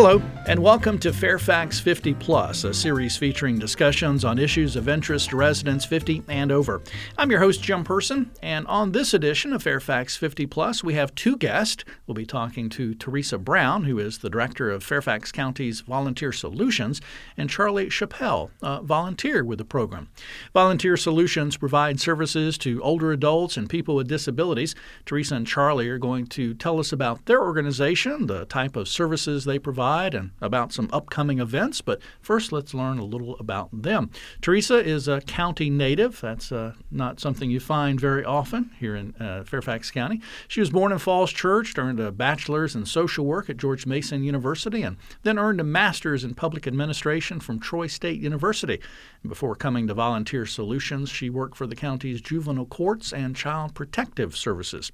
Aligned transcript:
Hello, 0.00 0.22
and 0.46 0.62
welcome 0.62 0.96
to 1.00 1.12
Fairfax 1.12 1.80
50 1.80 2.14
Plus, 2.14 2.62
a 2.62 2.72
series 2.72 3.16
featuring 3.16 3.58
discussions 3.58 4.24
on 4.24 4.38
issues 4.38 4.76
of 4.76 4.88
interest 4.88 5.30
to 5.30 5.36
residents 5.36 5.84
50 5.84 6.22
and 6.28 6.52
over. 6.52 6.80
I'm 7.18 7.32
your 7.32 7.40
host, 7.40 7.64
Jim 7.64 7.82
Person, 7.82 8.30
and 8.40 8.64
on 8.68 8.92
this 8.92 9.12
edition 9.12 9.52
of 9.52 9.64
Fairfax 9.64 10.16
50 10.16 10.46
Plus, 10.46 10.84
we 10.84 10.94
have 10.94 11.12
two 11.16 11.36
guests. 11.36 11.84
We'll 12.06 12.14
be 12.14 12.24
talking 12.24 12.68
to 12.70 12.94
Theresa 12.94 13.38
Brown, 13.38 13.84
who 13.84 13.98
is 13.98 14.18
the 14.18 14.30
director 14.30 14.70
of 14.70 14.84
Fairfax 14.84 15.32
County's 15.32 15.80
Volunteer 15.80 16.30
Solutions, 16.30 17.00
and 17.36 17.50
Charlie 17.50 17.88
Chappell, 17.88 18.52
a 18.62 18.80
volunteer 18.80 19.44
with 19.44 19.58
the 19.58 19.64
program. 19.64 20.10
Volunteer 20.54 20.96
Solutions 20.96 21.56
provide 21.56 21.98
services 21.98 22.56
to 22.58 22.80
older 22.82 23.10
adults 23.10 23.56
and 23.56 23.68
people 23.68 23.96
with 23.96 24.06
disabilities. 24.06 24.76
Theresa 25.06 25.34
and 25.34 25.46
Charlie 25.46 25.88
are 25.88 25.98
going 25.98 26.28
to 26.28 26.54
tell 26.54 26.78
us 26.78 26.92
about 26.92 27.26
their 27.26 27.42
organization, 27.42 28.28
the 28.28 28.44
type 28.44 28.76
of 28.76 28.86
services 28.86 29.44
they 29.44 29.58
provide 29.58 29.87
and 29.88 30.30
about 30.40 30.72
some 30.72 30.88
upcoming 30.92 31.38
events. 31.38 31.80
But 31.80 32.00
first, 32.20 32.52
let's 32.52 32.74
learn 32.74 32.98
a 32.98 33.04
little 33.04 33.36
about 33.38 33.68
them. 33.72 34.10
Theresa 34.42 34.76
is 34.76 35.08
a 35.08 35.20
county 35.22 35.70
native. 35.70 36.20
That's 36.20 36.52
uh, 36.52 36.74
not 36.90 37.20
something 37.20 37.50
you 37.50 37.60
find 37.60 38.00
very 38.00 38.24
often 38.24 38.70
here 38.78 38.94
in 38.96 39.14
uh, 39.16 39.44
Fairfax 39.44 39.90
County. 39.90 40.20
She 40.46 40.60
was 40.60 40.70
born 40.70 40.92
in 40.92 40.98
Falls 40.98 41.32
Church, 41.32 41.76
earned 41.78 42.00
a 42.00 42.10
bachelor's 42.10 42.74
in 42.74 42.84
social 42.86 43.24
work 43.24 43.48
at 43.48 43.56
George 43.56 43.86
Mason 43.86 44.24
University, 44.24 44.82
and 44.82 44.96
then 45.22 45.38
earned 45.38 45.60
a 45.60 45.64
master's 45.64 46.24
in 46.24 46.34
public 46.34 46.66
administration 46.66 47.40
from 47.40 47.60
Troy 47.60 47.86
State 47.86 48.20
University. 48.20 48.80
Before 49.26 49.54
coming 49.54 49.86
to 49.86 49.94
Volunteer 49.94 50.46
Solutions, 50.46 51.08
she 51.08 51.30
worked 51.30 51.56
for 51.56 51.66
the 51.66 51.76
county's 51.76 52.20
juvenile 52.20 52.66
courts 52.66 53.12
and 53.12 53.36
child 53.36 53.74
protective 53.74 54.36
services. 54.36 54.90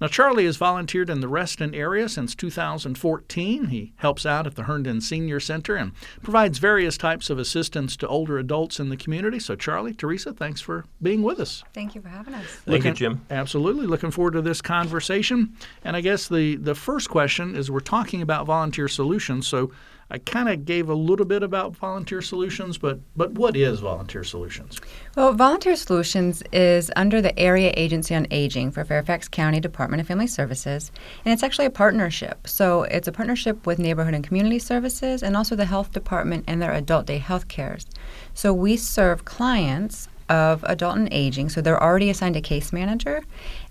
Now, 0.00 0.08
Charlie 0.08 0.46
has 0.46 0.56
volunteered 0.56 1.10
in 1.10 1.20
the 1.20 1.28
Reston 1.28 1.74
area 1.74 2.08
since 2.08 2.34
2014. 2.34 3.66
He 3.66 3.92
helps 3.96 4.26
out 4.26 4.35
at 4.44 4.56
the 4.56 4.64
Herndon 4.64 5.00
Senior 5.00 5.38
Center 5.38 5.76
and 5.76 5.92
provides 6.20 6.58
various 6.58 6.98
types 6.98 7.30
of 7.30 7.38
assistance 7.38 7.96
to 7.98 8.08
older 8.08 8.38
adults 8.38 8.80
in 8.80 8.88
the 8.88 8.96
community. 8.96 9.38
So, 9.38 9.54
Charlie, 9.54 9.94
Theresa, 9.94 10.32
thanks 10.32 10.60
for 10.60 10.84
being 11.00 11.22
with 11.22 11.38
us. 11.38 11.62
Thank 11.72 11.94
you 11.94 12.00
for 12.00 12.08
having 12.08 12.34
us. 12.34 12.44
Thank 12.46 12.66
looking, 12.66 12.90
you, 12.90 12.94
Jim. 12.94 13.20
Absolutely. 13.30 13.86
Looking 13.86 14.10
forward 14.10 14.32
to 14.32 14.42
this 14.42 14.60
conversation. 14.60 15.54
And 15.84 15.96
I 15.96 16.00
guess 16.00 16.26
the, 16.26 16.56
the 16.56 16.74
first 16.74 17.08
question 17.08 17.54
is 17.54 17.70
we're 17.70 17.78
talking 17.78 18.20
about 18.22 18.46
volunteer 18.46 18.88
solutions. 18.88 19.46
So, 19.46 19.70
I 20.08 20.18
kind 20.18 20.48
of 20.48 20.64
gave 20.64 20.88
a 20.88 20.94
little 20.94 21.26
bit 21.26 21.42
about 21.42 21.74
Volunteer 21.76 22.22
Solutions, 22.22 22.78
but 22.78 23.00
but 23.16 23.32
what 23.32 23.56
is 23.56 23.80
Volunteer 23.80 24.22
Solutions? 24.22 24.80
Well, 25.16 25.32
Volunteer 25.32 25.74
Solutions 25.74 26.44
is 26.52 26.92
under 26.94 27.20
the 27.20 27.36
Area 27.36 27.72
Agency 27.76 28.14
on 28.14 28.28
Aging 28.30 28.70
for 28.70 28.84
Fairfax 28.84 29.26
County 29.26 29.58
Department 29.58 30.00
of 30.00 30.06
Family 30.06 30.28
Services, 30.28 30.92
and 31.24 31.32
it's 31.32 31.42
actually 31.42 31.66
a 31.66 31.70
partnership. 31.70 32.46
So 32.46 32.84
it's 32.84 33.08
a 33.08 33.12
partnership 33.12 33.66
with 33.66 33.80
Neighborhood 33.80 34.14
and 34.14 34.22
Community 34.22 34.60
Services 34.60 35.24
and 35.24 35.36
also 35.36 35.56
the 35.56 35.64
Health 35.64 35.90
Department 35.92 36.44
and 36.46 36.62
their 36.62 36.72
Adult 36.72 37.06
Day 37.06 37.18
Health 37.18 37.48
Cares. 37.48 37.84
So 38.32 38.54
we 38.54 38.76
serve 38.76 39.24
clients 39.24 40.08
of 40.28 40.64
adult 40.64 40.96
and 40.96 41.08
aging, 41.12 41.48
so 41.48 41.60
they're 41.60 41.82
already 41.82 42.10
assigned 42.10 42.36
a 42.36 42.40
case 42.40 42.72
manager, 42.72 43.22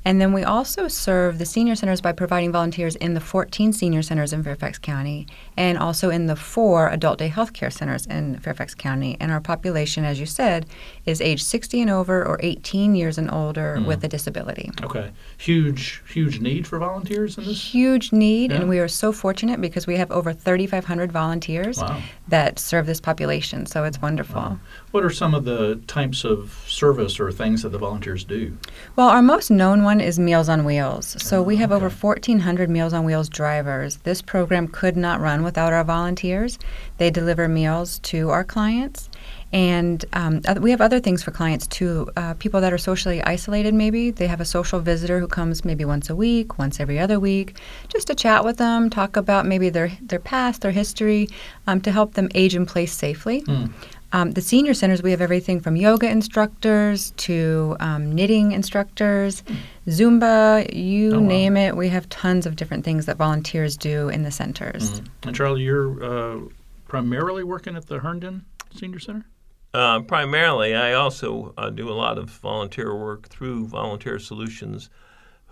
and 0.05 0.21
then 0.21 0.33
we 0.33 0.43
also 0.43 0.87
serve 0.87 1.39
the 1.39 1.45
senior 1.45 1.75
centers 1.75 1.99
by 1.99 2.11
providing 2.11 2.51
volunteers 2.51 2.95
in 2.97 3.15
the 3.15 3.19
14 3.19 3.73
senior 3.73 4.03
centers 4.03 4.31
in 4.31 4.43
Fairfax 4.43 4.77
County 4.77 5.25
and 5.57 5.79
also 5.79 6.11
in 6.11 6.27
the 6.27 6.35
four 6.35 6.89
adult 6.89 7.17
day 7.17 7.27
health 7.27 7.53
care 7.53 7.71
centers 7.71 8.05
in 8.05 8.39
Fairfax 8.39 8.75
County. 8.75 9.17
And 9.19 9.31
our 9.31 9.41
population, 9.41 10.05
as 10.05 10.19
you 10.19 10.27
said, 10.27 10.67
is 11.05 11.21
age 11.21 11.43
60 11.43 11.81
and 11.81 11.91
over 11.91 12.25
or 12.25 12.39
18 12.41 12.95
years 12.95 13.17
and 13.17 13.31
older 13.31 13.77
mm. 13.77 13.85
with 13.85 14.03
a 14.03 14.07
disability. 14.07 14.71
Okay. 14.83 15.11
Huge, 15.37 16.01
huge 16.11 16.39
need 16.39 16.65
for 16.65 16.79
volunteers 16.79 17.37
in 17.37 17.45
this? 17.45 17.61
Huge 17.61 18.11
need. 18.11 18.51
Yeah. 18.51 18.57
And 18.57 18.69
we 18.69 18.79
are 18.79 18.87
so 18.87 19.11
fortunate 19.11 19.61
because 19.61 19.85
we 19.85 19.97
have 19.97 20.11
over 20.11 20.33
3,500 20.33 21.11
volunteers 21.11 21.77
wow. 21.77 22.01
that 22.27 22.57
serve 22.57 22.87
this 22.87 22.99
population. 22.99 23.65
So 23.65 23.83
it's 23.83 24.01
wonderful. 24.01 24.41
Wow. 24.41 24.59
What 24.91 25.03
are 25.03 25.11
some 25.11 25.35
of 25.35 25.45
the 25.45 25.75
types 25.87 26.23
of 26.23 26.63
service 26.67 27.19
or 27.19 27.31
things 27.31 27.61
that 27.63 27.69
the 27.69 27.77
volunteers 27.77 28.23
do? 28.23 28.57
Well, 28.95 29.09
our 29.09 29.21
most 29.21 29.51
known 29.51 29.83
one 29.83 30.01
is 30.01 30.17
Meals 30.17 30.49
on 30.49 30.65
Wheels. 30.65 31.21
So 31.21 31.41
we 31.43 31.57
have 31.57 31.71
okay. 31.71 31.85
over 31.85 31.89
1,400 31.89 32.69
Meals 32.69 32.93
on 32.93 33.05
Wheels 33.05 33.29
drivers. 33.29 33.97
This 33.97 34.21
program 34.21 34.67
could 34.67 34.97
not 34.97 35.19
run 35.19 35.43
without 35.43 35.73
our 35.73 35.83
volunteers. 35.83 36.57
They 36.97 37.11
deliver 37.11 37.47
meals 37.47 37.99
to 37.99 38.29
our 38.29 38.43
clients. 38.43 39.09
And 39.53 40.03
um, 40.13 40.41
we 40.59 40.71
have 40.71 40.81
other 40.81 40.99
things 40.99 41.23
for 41.23 41.31
clients 41.31 41.67
too. 41.67 42.09
Uh, 42.17 42.33
people 42.33 42.59
that 42.61 42.73
are 42.73 42.77
socially 42.77 43.23
isolated, 43.23 43.73
maybe 43.73 44.11
they 44.11 44.27
have 44.27 44.41
a 44.41 44.45
social 44.45 44.79
visitor 44.79 45.19
who 45.19 45.27
comes 45.27 45.63
maybe 45.63 45.85
once 45.85 46.09
a 46.09 46.15
week, 46.15 46.57
once 46.57 46.79
every 46.79 46.99
other 46.99 47.19
week, 47.19 47.57
just 47.87 48.07
to 48.07 48.15
chat 48.15 48.43
with 48.43 48.57
them, 48.57 48.89
talk 48.89 49.15
about 49.15 49.45
maybe 49.45 49.69
their 49.69 49.91
their 50.01 50.19
past, 50.19 50.61
their 50.61 50.71
history, 50.71 51.29
um, 51.67 51.79
to 51.81 51.91
help 51.91 52.15
them 52.15 52.27
age 52.35 52.55
in 52.55 52.65
place 52.65 52.93
safely. 52.93 53.43
Mm. 53.43 53.71
Um, 54.11 54.31
the 54.31 54.41
senior 54.41 54.73
centers, 54.73 55.03
we 55.03 55.11
have 55.11 55.19
everything 55.21 55.59
from 55.59 55.75
yoga 55.75 56.09
instructors 56.09 57.11
to 57.17 57.75
um, 57.81 58.13
knitting 58.13 58.53
instructors, 58.53 59.43
Zumba, 59.87 60.73
you 60.73 61.15
oh, 61.15 61.19
name 61.19 61.57
it. 61.57 61.75
We 61.75 61.89
have 61.89 62.07
tons 62.09 62.45
of 62.45 62.55
different 62.55 62.85
things 62.85 63.07
that 63.07 63.17
volunteers 63.17 63.75
do 63.75 64.07
in 64.09 64.23
the 64.23 64.31
centers. 64.31 65.01
Mm. 65.01 65.07
And 65.23 65.35
Charlie, 65.35 65.63
you're 65.63 66.03
uh, 66.03 66.39
primarily 66.87 67.43
working 67.43 67.75
at 67.75 67.87
the 67.87 67.99
Herndon 67.99 68.45
Senior 68.75 68.99
Center? 68.99 69.25
Uh, 69.73 69.99
primarily, 70.01 70.73
I 70.73 70.93
also 70.93 71.53
uh, 71.57 71.69
do 71.69 71.89
a 71.89 71.93
lot 71.93 72.17
of 72.17 72.29
volunteer 72.29 72.95
work 72.95 73.27
through 73.27 73.67
Volunteer 73.67 74.19
Solutions, 74.19 74.89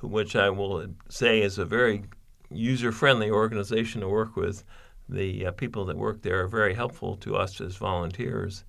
which 0.02 0.36
I 0.36 0.50
will 0.50 0.88
say 1.10 1.42
is 1.42 1.58
a 1.58 1.66
very 1.66 2.04
user 2.50 2.92
friendly 2.92 3.30
organization 3.30 4.02
to 4.02 4.08
work 4.08 4.36
with 4.36 4.64
the 5.10 5.48
uh, 5.48 5.52
people 5.52 5.86
that 5.86 5.98
work 5.98 6.22
there 6.22 6.42
are 6.42 6.48
very 6.48 6.74
helpful 6.74 7.18
to 7.18 7.36
us 7.36 7.60
as 7.60 7.76
volunteers. 7.76 8.64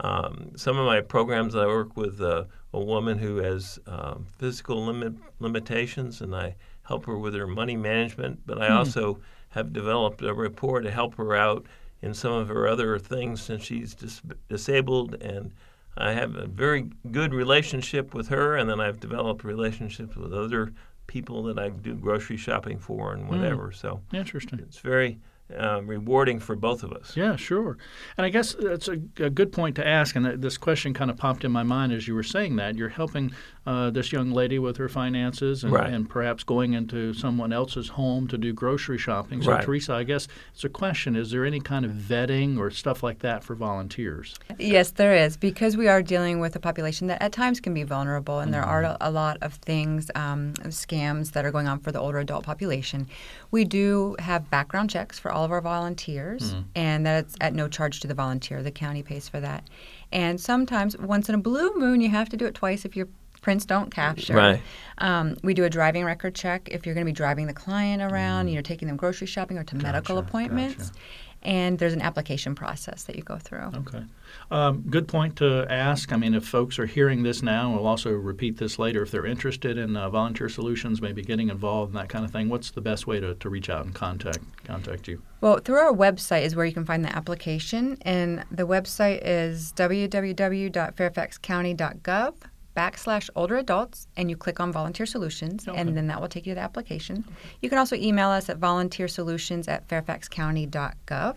Um, 0.00 0.52
some 0.56 0.78
of 0.78 0.86
my 0.86 1.00
programs, 1.00 1.54
I 1.54 1.66
work 1.66 1.96
with 1.96 2.20
uh, 2.20 2.44
a 2.72 2.80
woman 2.80 3.18
who 3.18 3.36
has 3.38 3.78
um, 3.86 4.26
physical 4.38 4.86
limit, 4.86 5.14
limitations, 5.38 6.20
and 6.20 6.34
I 6.34 6.56
help 6.82 7.06
her 7.06 7.18
with 7.18 7.34
her 7.34 7.46
money 7.46 7.76
management. 7.76 8.40
But 8.46 8.60
I 8.60 8.68
mm. 8.68 8.76
also 8.76 9.20
have 9.50 9.72
developed 9.72 10.22
a 10.22 10.32
rapport 10.32 10.80
to 10.80 10.90
help 10.90 11.16
her 11.16 11.34
out 11.34 11.66
in 12.02 12.12
some 12.12 12.32
of 12.32 12.48
her 12.48 12.66
other 12.66 12.98
things 12.98 13.40
since 13.40 13.62
she's 13.62 13.94
dis- 13.94 14.22
disabled. 14.48 15.14
And 15.14 15.52
I 15.96 16.12
have 16.12 16.34
a 16.34 16.46
very 16.46 16.90
good 17.10 17.32
relationship 17.32 18.14
with 18.14 18.28
her, 18.28 18.56
and 18.56 18.68
then 18.68 18.80
I've 18.80 19.00
developed 19.00 19.44
relationships 19.44 20.16
with 20.16 20.32
other 20.32 20.72
people 21.06 21.42
that 21.44 21.58
I 21.58 21.68
do 21.68 21.94
grocery 21.94 22.36
shopping 22.36 22.78
for 22.78 23.12
and 23.12 23.24
hmm. 23.24 23.28
whatever. 23.28 23.68
Mm. 23.68 23.76
So 23.76 24.00
interesting. 24.12 24.58
It's 24.60 24.78
very 24.78 25.18
uh, 25.58 25.82
rewarding 25.82 26.38
for 26.38 26.56
both 26.56 26.82
of 26.82 26.92
us. 26.92 27.16
Yeah, 27.16 27.36
sure. 27.36 27.76
And 28.16 28.24
I 28.24 28.30
guess 28.30 28.54
that's 28.58 28.88
a, 28.88 28.98
a 29.18 29.30
good 29.30 29.52
point 29.52 29.76
to 29.76 29.86
ask. 29.86 30.16
And 30.16 30.42
this 30.42 30.56
question 30.56 30.94
kind 30.94 31.10
of 31.10 31.16
popped 31.16 31.44
in 31.44 31.52
my 31.52 31.62
mind 31.62 31.92
as 31.92 32.08
you 32.08 32.14
were 32.14 32.22
saying 32.22 32.56
that. 32.56 32.76
You're 32.76 32.88
helping 32.88 33.32
uh, 33.64 33.90
this 33.90 34.12
young 34.12 34.32
lady 34.32 34.58
with 34.58 34.76
her 34.76 34.88
finances 34.88 35.62
and, 35.62 35.72
right. 35.72 35.92
and, 35.92 36.08
perhaps 36.08 36.42
going 36.42 36.72
into 36.72 37.14
someone 37.14 37.52
else's 37.52 37.88
home 37.90 38.26
to 38.26 38.36
do 38.36 38.52
grocery 38.52 38.98
shopping. 38.98 39.40
So, 39.40 39.52
right. 39.52 39.64
Theresa, 39.64 39.94
I 39.94 40.02
guess 40.02 40.26
it's 40.52 40.64
a 40.64 40.68
question 40.68 41.14
is 41.14 41.30
there 41.30 41.44
any 41.44 41.60
kind 41.60 41.84
of 41.84 41.92
vetting 41.92 42.58
or 42.58 42.72
stuff 42.72 43.04
like 43.04 43.20
that 43.20 43.44
for 43.44 43.54
volunteers? 43.54 44.34
Yes, 44.58 44.90
there 44.90 45.14
is. 45.14 45.36
Because 45.36 45.76
we 45.76 45.86
are 45.86 46.02
dealing 46.02 46.40
with 46.40 46.56
a 46.56 46.60
population 46.60 47.06
that 47.06 47.22
at 47.22 47.30
times 47.30 47.60
can 47.60 47.72
be 47.72 47.84
vulnerable, 47.84 48.40
and 48.40 48.50
mm-hmm. 48.50 48.60
there 48.60 48.68
are 48.68 48.96
a 49.00 49.10
lot 49.10 49.38
of 49.42 49.54
things, 49.54 50.10
um, 50.16 50.54
scams 50.64 51.32
that 51.32 51.44
are 51.44 51.52
going 51.52 51.68
on 51.68 51.78
for 51.78 51.92
the 51.92 52.00
older 52.00 52.18
adult 52.18 52.44
population. 52.44 53.06
We 53.52 53.64
do 53.64 54.16
have 54.18 54.50
background 54.50 54.90
checks 54.90 55.20
for 55.20 55.30
all 55.30 55.44
of 55.44 55.52
our 55.52 55.60
volunteers, 55.60 56.54
mm. 56.54 56.64
and 56.74 57.06
that's 57.06 57.36
at 57.40 57.54
no 57.54 57.68
charge 57.68 58.00
to 58.00 58.08
the 58.08 58.14
volunteer. 58.14 58.60
The 58.62 58.72
county 58.72 59.04
pays 59.04 59.28
for 59.28 59.38
that. 59.38 59.68
And 60.10 60.40
sometimes, 60.40 60.96
once 60.98 61.28
in 61.28 61.34
a 61.34 61.38
blue 61.38 61.74
moon, 61.76 62.00
you 62.00 62.10
have 62.10 62.28
to 62.30 62.36
do 62.36 62.46
it 62.46 62.54
twice 62.54 62.84
if 62.84 62.96
your 62.96 63.08
prints 63.42 63.66
don't 63.66 63.90
capture. 63.90 64.34
Right. 64.34 64.62
Um, 64.98 65.36
we 65.42 65.52
do 65.52 65.64
a 65.64 65.70
driving 65.70 66.04
record 66.04 66.34
check 66.34 66.68
if 66.70 66.86
you're 66.86 66.94
going 66.94 67.04
to 67.04 67.12
be 67.12 67.14
driving 67.14 67.46
the 67.46 67.52
client 67.52 68.00
around, 68.00 68.46
mm. 68.46 68.50
you 68.50 68.56
know, 68.56 68.62
taking 68.62 68.88
them 68.88 68.96
grocery 68.96 69.26
shopping 69.26 69.58
or 69.58 69.64
to 69.64 69.74
gotcha, 69.74 69.86
medical 69.86 70.16
appointments. 70.16 70.90
Gotcha. 70.90 71.02
And 71.44 71.76
there's 71.80 71.92
an 71.92 72.02
application 72.02 72.54
process 72.54 73.02
that 73.02 73.16
you 73.16 73.22
go 73.22 73.36
through. 73.36 73.72
Okay. 73.74 74.04
Um, 74.52 74.82
good 74.82 75.08
point 75.08 75.34
to 75.38 75.66
ask. 75.68 76.12
I 76.12 76.16
mean, 76.16 76.34
if 76.34 76.46
folks 76.46 76.78
are 76.78 76.86
hearing 76.86 77.24
this 77.24 77.42
now, 77.42 77.74
we'll 77.74 77.88
also 77.88 78.12
repeat 78.12 78.58
this 78.58 78.78
later. 78.78 79.02
If 79.02 79.10
they're 79.10 79.26
interested 79.26 79.76
in 79.76 79.96
uh, 79.96 80.08
volunteer 80.08 80.48
solutions, 80.48 81.02
maybe 81.02 81.20
getting 81.20 81.48
involved 81.48 81.90
in 81.90 81.96
that 81.96 82.08
kind 82.08 82.24
of 82.24 82.30
thing, 82.30 82.48
what's 82.48 82.70
the 82.70 82.80
best 82.80 83.08
way 83.08 83.18
to, 83.18 83.34
to 83.34 83.50
reach 83.50 83.68
out 83.68 83.84
and 83.84 83.92
contact 83.92 84.38
contact 84.64 85.08
you? 85.08 85.20
Well, 85.40 85.58
through 85.58 85.80
our 85.80 85.92
website 85.92 86.42
is 86.42 86.54
where 86.54 86.64
you 86.64 86.72
can 86.72 86.84
find 86.84 87.04
the 87.04 87.12
application, 87.14 87.98
and 88.02 88.44
the 88.52 88.68
website 88.68 89.18
is 89.24 89.72
www.fairfaxcounty.gov 89.72 92.34
backslash 92.76 93.28
older 93.36 93.56
adults 93.58 94.08
and 94.16 94.30
you 94.30 94.36
click 94.36 94.60
on 94.60 94.72
volunteer 94.72 95.06
solutions 95.06 95.68
okay. 95.68 95.78
and 95.78 95.96
then 95.96 96.06
that 96.06 96.20
will 96.20 96.28
take 96.28 96.46
you 96.46 96.52
to 96.52 96.54
the 96.54 96.60
application 96.60 97.24
okay. 97.26 97.36
you 97.60 97.68
can 97.68 97.78
also 97.78 97.96
email 97.96 98.28
us 98.28 98.48
at 98.48 98.56
volunteer 98.56 99.08
solutions 99.08 99.68
at 99.68 99.86
fairfaxcounty.gov 99.88 101.36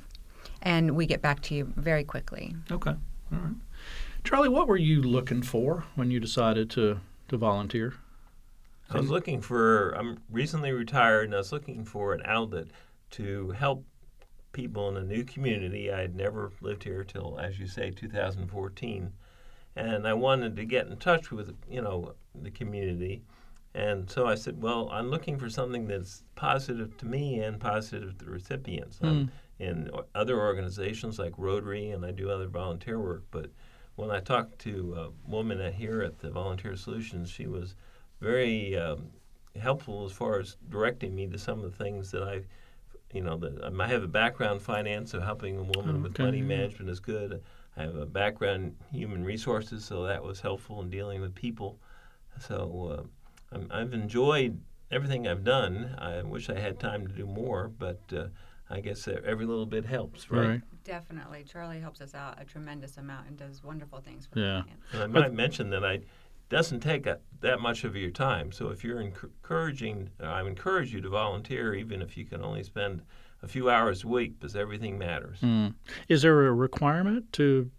and 0.65 0.95
we 0.95 1.05
get 1.05 1.21
back 1.21 1.41
to 1.41 1.55
you 1.55 1.71
very 1.77 2.03
quickly. 2.03 2.55
Okay. 2.71 2.95
All 3.31 3.39
right. 3.39 3.53
Charlie, 4.23 4.49
what 4.49 4.67
were 4.67 4.77
you 4.77 5.01
looking 5.01 5.43
for 5.43 5.85
when 5.93 6.09
you 6.09 6.19
decided 6.19 6.69
to, 6.71 6.99
to 7.27 7.37
volunteer? 7.37 7.93
I 8.89 8.97
was 8.99 9.09
looking 9.09 9.41
for, 9.41 9.91
I'm 9.91 10.19
recently 10.29 10.71
retired, 10.71 11.25
and 11.25 11.33
I 11.33 11.39
was 11.39 11.51
looking 11.51 11.85
for 11.85 12.13
an 12.13 12.21
outlet 12.25 12.67
to 13.11 13.51
help 13.51 13.83
people 14.51 14.89
in 14.89 14.97
a 14.97 15.03
new 15.03 15.23
community. 15.23 15.91
I 15.91 16.01
had 16.01 16.15
never 16.15 16.51
lived 16.61 16.83
here 16.83 17.03
till, 17.03 17.39
as 17.39 17.59
you 17.59 17.67
say, 17.67 17.91
2014, 17.91 19.11
and 19.75 20.07
I 20.07 20.13
wanted 20.13 20.55
to 20.55 20.65
get 20.65 20.87
in 20.87 20.97
touch 20.97 21.31
with 21.31 21.55
you 21.69 21.81
know 21.81 22.15
the 22.33 22.51
community. 22.51 23.23
And 23.73 24.09
so 24.09 24.25
I 24.25 24.35
said, 24.35 24.61
well, 24.61 24.87
I'm 24.89 25.09
looking 25.09 25.37
for 25.37 25.49
something 25.49 25.85
that's 25.85 26.23
positive 26.35 26.95
to 26.97 27.05
me 27.05 27.39
and 27.41 27.59
positive 27.59 28.17
to 28.17 28.25
the 28.25 28.31
recipients. 28.31 28.99
Mm. 28.99 29.07
I'm 29.07 29.31
in 29.59 29.91
other 30.13 30.39
organizations 30.39 31.19
like 31.19 31.33
Rotary, 31.37 31.91
and 31.91 32.05
I 32.05 32.11
do 32.11 32.29
other 32.29 32.47
volunteer 32.47 32.99
work. 32.99 33.23
But 33.31 33.49
when 33.95 34.11
I 34.11 34.21
talked 34.21 34.59
to 34.59 34.95
a 34.97 35.29
woman 35.29 35.73
here 35.73 36.01
at 36.01 36.19
the 36.19 36.29
Volunteer 36.29 36.77
Solutions, 36.77 37.29
she 37.29 37.47
was 37.47 37.75
very 38.21 38.77
um, 38.77 39.09
helpful 39.61 40.05
as 40.05 40.11
far 40.11 40.39
as 40.39 40.57
directing 40.69 41.13
me 41.15 41.27
to 41.27 41.37
some 41.37 41.63
of 41.63 41.71
the 41.77 41.83
things 41.83 42.11
that 42.11 42.23
I, 42.23 42.41
you 43.13 43.21
know, 43.21 43.37
that 43.37 43.61
um, 43.63 43.79
I 43.79 43.87
have 43.87 44.03
a 44.03 44.07
background 44.07 44.55
in 44.55 44.59
finance, 44.59 45.11
so 45.11 45.19
helping 45.19 45.57
a 45.57 45.63
woman 45.63 46.01
with 46.01 46.13
Okay, 46.13 46.23
money 46.23 46.41
management 46.41 46.89
is 46.89 46.99
good. 46.99 47.41
I 47.77 47.83
have 47.83 47.95
a 47.95 48.05
background 48.05 48.75
in 48.91 48.97
human 48.97 49.23
resources, 49.23 49.83
so 49.83 50.03
that 50.03 50.23
was 50.23 50.39
helpful 50.39 50.81
in 50.81 50.89
dealing 50.89 51.21
with 51.21 51.35
people. 51.35 51.79
So 52.39 53.07
uh, 53.53 53.55
I'm, 53.55 53.67
I've 53.71 53.93
enjoyed 53.93 54.59
everything 54.91 55.27
I've 55.27 55.43
done. 55.43 55.95
I 55.97 56.21
wish 56.21 56.49
I 56.49 56.59
had 56.59 56.79
time 56.79 57.07
to 57.07 57.13
do 57.13 57.25
more, 57.25 57.71
but 57.77 57.99
uh, 58.15 58.27
I 58.69 58.79
guess 58.79 59.07
every 59.07 59.45
little 59.45 59.65
bit 59.65 59.85
helps, 59.85 60.31
right? 60.31 60.47
Right. 60.47 60.61
Definitely. 60.83 61.43
Charlie 61.51 61.79
helps 61.79 61.99
us 61.99 62.13
out 62.13 62.39
a 62.39 62.45
tremendous 62.45 62.97
amount 62.97 63.27
and 63.27 63.37
does 63.37 63.63
wonderful 63.63 63.99
things 63.99 64.27
for 64.27 64.39
Yeah. 64.39 64.57
the 64.57 64.63
clients. 64.63 64.93
And 64.93 65.03
I 65.03 65.07
might 65.07 65.33
mention 65.33 65.69
that 65.71 65.83
I 65.83 66.01
doesn't 66.49 66.81
take 66.81 67.07
a, 67.07 67.19
that 67.41 67.59
much 67.59 67.83
of 67.83 67.95
your 67.95 68.11
time. 68.11 68.51
So 68.51 68.69
if 68.69 68.83
you're 68.83 69.01
encouraging, 69.01 70.11
I 70.19 70.41
encourage 70.41 70.93
you 70.93 71.01
to 71.01 71.09
volunteer, 71.09 71.73
even 71.73 72.03
if 72.03 72.15
you 72.15 72.25
can 72.25 72.43
only 72.43 72.63
spend 72.63 73.01
a 73.43 73.47
few 73.47 73.69
hours 73.69 74.03
a 74.03 74.07
week, 74.07 74.39
because 74.39 74.55
everything 74.55 74.97
matters. 74.97 75.39
Mm. 75.41 75.73
Is 76.07 76.21
there 76.23 76.47
a 76.47 76.53
requirement 76.53 77.31
to, 77.33 77.69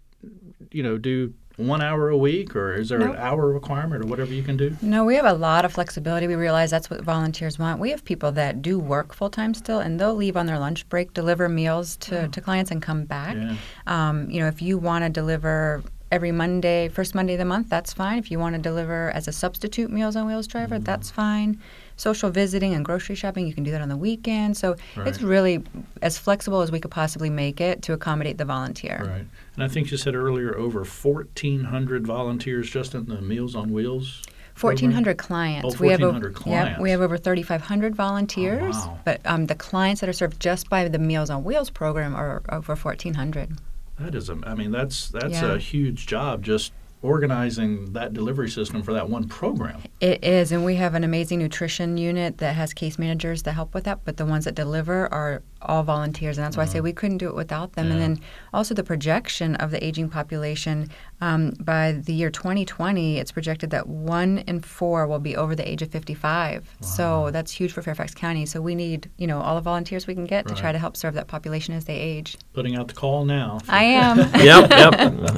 you 0.70 0.82
know, 0.82 0.98
do 0.98 1.34
one 1.56 1.80
hour 1.80 2.10
a 2.10 2.16
week, 2.16 2.54
or 2.54 2.74
is 2.74 2.90
there 2.90 2.98
No. 2.98 3.12
an 3.12 3.18
hour 3.18 3.50
requirement, 3.50 4.04
or 4.04 4.06
whatever 4.06 4.32
you 4.32 4.42
can 4.42 4.58
do? 4.58 4.76
No, 4.82 5.04
we 5.06 5.14
have 5.16 5.24
a 5.24 5.32
lot 5.32 5.64
of 5.64 5.72
flexibility. 5.72 6.26
We 6.26 6.34
realize 6.34 6.70
that's 6.70 6.90
what 6.90 7.00
volunteers 7.02 7.58
want. 7.58 7.80
We 7.80 7.90
have 7.90 8.04
people 8.04 8.30
that 8.32 8.60
do 8.60 8.78
work 8.78 9.14
full 9.14 9.30
time 9.30 9.54
still, 9.54 9.78
and 9.78 9.98
they'll 9.98 10.14
leave 10.14 10.36
on 10.36 10.44
their 10.46 10.58
lunch 10.58 10.86
break, 10.90 11.14
deliver 11.14 11.48
meals 11.48 11.96
to, 11.98 12.28
to 12.28 12.40
clients, 12.42 12.70
and 12.70 12.82
come 12.82 13.04
back. 13.06 13.36
Yeah. 13.36 13.56
Um, 13.86 14.30
you 14.30 14.40
know, 14.40 14.48
if 14.48 14.60
you 14.60 14.76
want 14.76 15.04
to 15.04 15.08
deliver 15.08 15.82
every 16.12 16.30
Monday, 16.30 16.88
first 16.88 17.14
Monday 17.14 17.32
of 17.32 17.38
the 17.38 17.44
month, 17.46 17.68
that's 17.70 17.92
fine. 17.92 18.18
If 18.18 18.30
you 18.30 18.38
want 18.38 18.54
to 18.54 18.60
deliver 18.60 19.10
as 19.12 19.26
a 19.26 19.32
substitute 19.32 19.90
Meals 19.90 20.14
on 20.14 20.26
Wheels 20.26 20.46
driver, 20.46 20.78
that's 20.78 21.10
fine. 21.10 21.58
Social 21.96 22.30
visiting 22.30 22.74
and 22.74 22.84
grocery 22.84 23.14
shopping, 23.14 23.46
you 23.46 23.54
can 23.54 23.64
do 23.64 23.70
that 23.70 23.80
on 23.80 23.88
the 23.88 23.96
weekend. 23.96 24.56
So 24.56 24.76
it's 24.98 25.22
really 25.22 25.62
as 26.02 26.18
flexible 26.18 26.60
as 26.60 26.70
we 26.70 26.78
could 26.78 26.90
possibly 26.90 27.30
make 27.30 27.60
it 27.60 27.82
to 27.82 27.94
accommodate 27.94 28.36
the 28.38 28.44
volunteer. 28.44 29.02
Right. 29.06 29.26
And 29.54 29.64
I 29.64 29.68
think 29.68 29.90
you 29.90 29.96
said 29.96 30.14
earlier 30.14 30.56
over 30.56 30.80
1,400 30.84 32.06
volunteers 32.06 32.70
just 32.70 32.94
in 32.94 33.06
the 33.06 33.20
Meals 33.22 33.54
on 33.56 33.72
Wheels. 33.72 34.22
Fourteen 34.54 34.90
hundred 34.90 35.18
clients. 35.18 35.74
Oh, 35.76 35.78
we 35.78 35.88
have 35.90 36.00
1,400 36.00 36.36
over, 36.38 36.48
Yep, 36.50 36.80
we 36.80 36.90
have 36.90 37.02
over 37.02 37.18
thirty 37.18 37.42
five 37.42 37.60
hundred 37.60 37.94
volunteers. 37.94 38.74
Oh, 38.78 38.86
wow. 38.88 38.98
But 39.04 39.20
um, 39.26 39.46
the 39.48 39.54
clients 39.54 40.00
that 40.00 40.08
are 40.08 40.14
served 40.14 40.40
just 40.40 40.70
by 40.70 40.88
the 40.88 40.98
Meals 40.98 41.28
on 41.28 41.44
Wheels 41.44 41.68
program 41.68 42.14
are 42.14 42.40
over 42.48 42.74
fourteen 42.74 43.12
hundred. 43.12 43.58
That 43.98 44.14
is, 44.14 44.30
a, 44.30 44.38
I 44.46 44.54
mean, 44.54 44.70
that's 44.70 45.08
that's 45.10 45.42
Yeah. 45.42 45.52
a 45.52 45.58
huge 45.58 46.06
job 46.06 46.42
just 46.42 46.72
organizing 47.02 47.92
that 47.92 48.12
delivery 48.12 48.48
system 48.50 48.82
for 48.82 48.92
that 48.92 49.08
one 49.08 49.28
program. 49.28 49.82
It 50.00 50.24
is, 50.24 50.52
and 50.52 50.64
we 50.64 50.76
have 50.76 50.94
an 50.94 51.04
amazing 51.04 51.38
nutrition 51.38 51.96
unit 51.96 52.38
that 52.38 52.54
has 52.54 52.72
case 52.72 52.98
managers 52.98 53.42
that 53.44 53.52
help 53.52 53.74
with 53.74 53.84
that. 53.84 54.04
But 54.04 54.16
the 54.16 54.26
ones 54.26 54.44
that 54.44 54.54
deliver 54.54 55.12
are 55.12 55.42
all 55.62 55.82
volunteers, 55.82 56.36
and 56.38 56.44
that's 56.44 56.56
why 56.56 56.64
I 56.64 56.66
say 56.66 56.80
we 56.80 56.92
couldn't 56.92 57.18
do 57.18 57.28
it 57.28 57.34
without 57.34 57.72
them. 57.72 57.86
And 57.86 57.94
Uh-huh. 57.94 58.00
Then 58.14 58.20
also 58.52 58.74
the 58.74 58.84
projection 58.84 59.56
of 59.56 59.70
the 59.70 59.82
aging 59.84 60.08
population 60.10 60.90
um, 61.20 61.52
by 61.60 61.92
the 61.92 62.12
year 62.12 62.30
2020, 62.30 63.18
it's 63.18 63.32
projected 63.32 63.70
that 63.70 63.88
one 63.88 64.38
in 64.46 64.60
four 64.60 65.06
will 65.06 65.18
be 65.18 65.34
over 65.36 65.54
the 65.54 65.68
age 65.68 65.82
of 65.82 65.90
55. 65.90 66.76
So 66.80 67.30
that's 67.30 67.50
huge 67.52 67.72
for 67.72 67.82
Fairfax 67.82 68.14
County. 68.14 68.44
So 68.46 68.60
we 68.60 68.74
need, 68.74 69.10
you 69.16 69.26
know, 69.26 69.40
all 69.40 69.54
the 69.54 69.60
volunteers 69.62 70.06
we 70.06 70.14
can 70.14 70.24
get 70.26 70.46
to 70.48 70.54
try 70.54 70.72
to 70.72 70.78
help 70.78 70.96
serve 70.96 71.14
that 71.14 71.26
population 71.26 71.74
as 71.74 71.86
they 71.86 71.96
age. 71.98 72.36
Putting 72.52 72.76
out 72.76 72.88
the 72.88 72.94
call 72.94 73.24
now. 73.24 73.60
I 73.68 73.84
am. 74.04 74.18
yep, 74.18 74.70
yep. 74.70 74.94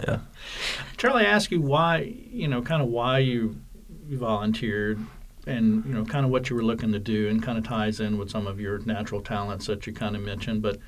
Yeah. 0.06 0.18
Charlie, 0.96 1.24
I 1.26 1.28
asked 1.30 1.52
you 1.52 1.60
why, 1.60 2.12
you 2.30 2.48
know, 2.48 2.60
kind 2.62 2.82
of 2.82 2.88
why 2.88 3.18
you, 3.20 3.60
you 4.08 4.18
volunteered 4.18 4.98
and, 5.48 5.84
you 5.84 5.92
know, 5.92 6.04
kind 6.04 6.24
of 6.24 6.30
what 6.30 6.48
you 6.48 6.56
were 6.56 6.62
looking 6.62 6.92
to 6.92 6.98
do 6.98 7.28
and 7.28 7.42
kind 7.42 7.58
of 7.58 7.64
ties 7.64 8.00
in 8.00 8.18
with 8.18 8.30
some 8.30 8.46
of 8.46 8.60
your 8.60 8.78
natural 8.80 9.20
talents 9.20 9.66
that 9.66 9.86
you 9.86 9.92
kind 9.92 10.14
of 10.14 10.22
mentioned. 10.22 10.62
But 10.62 10.78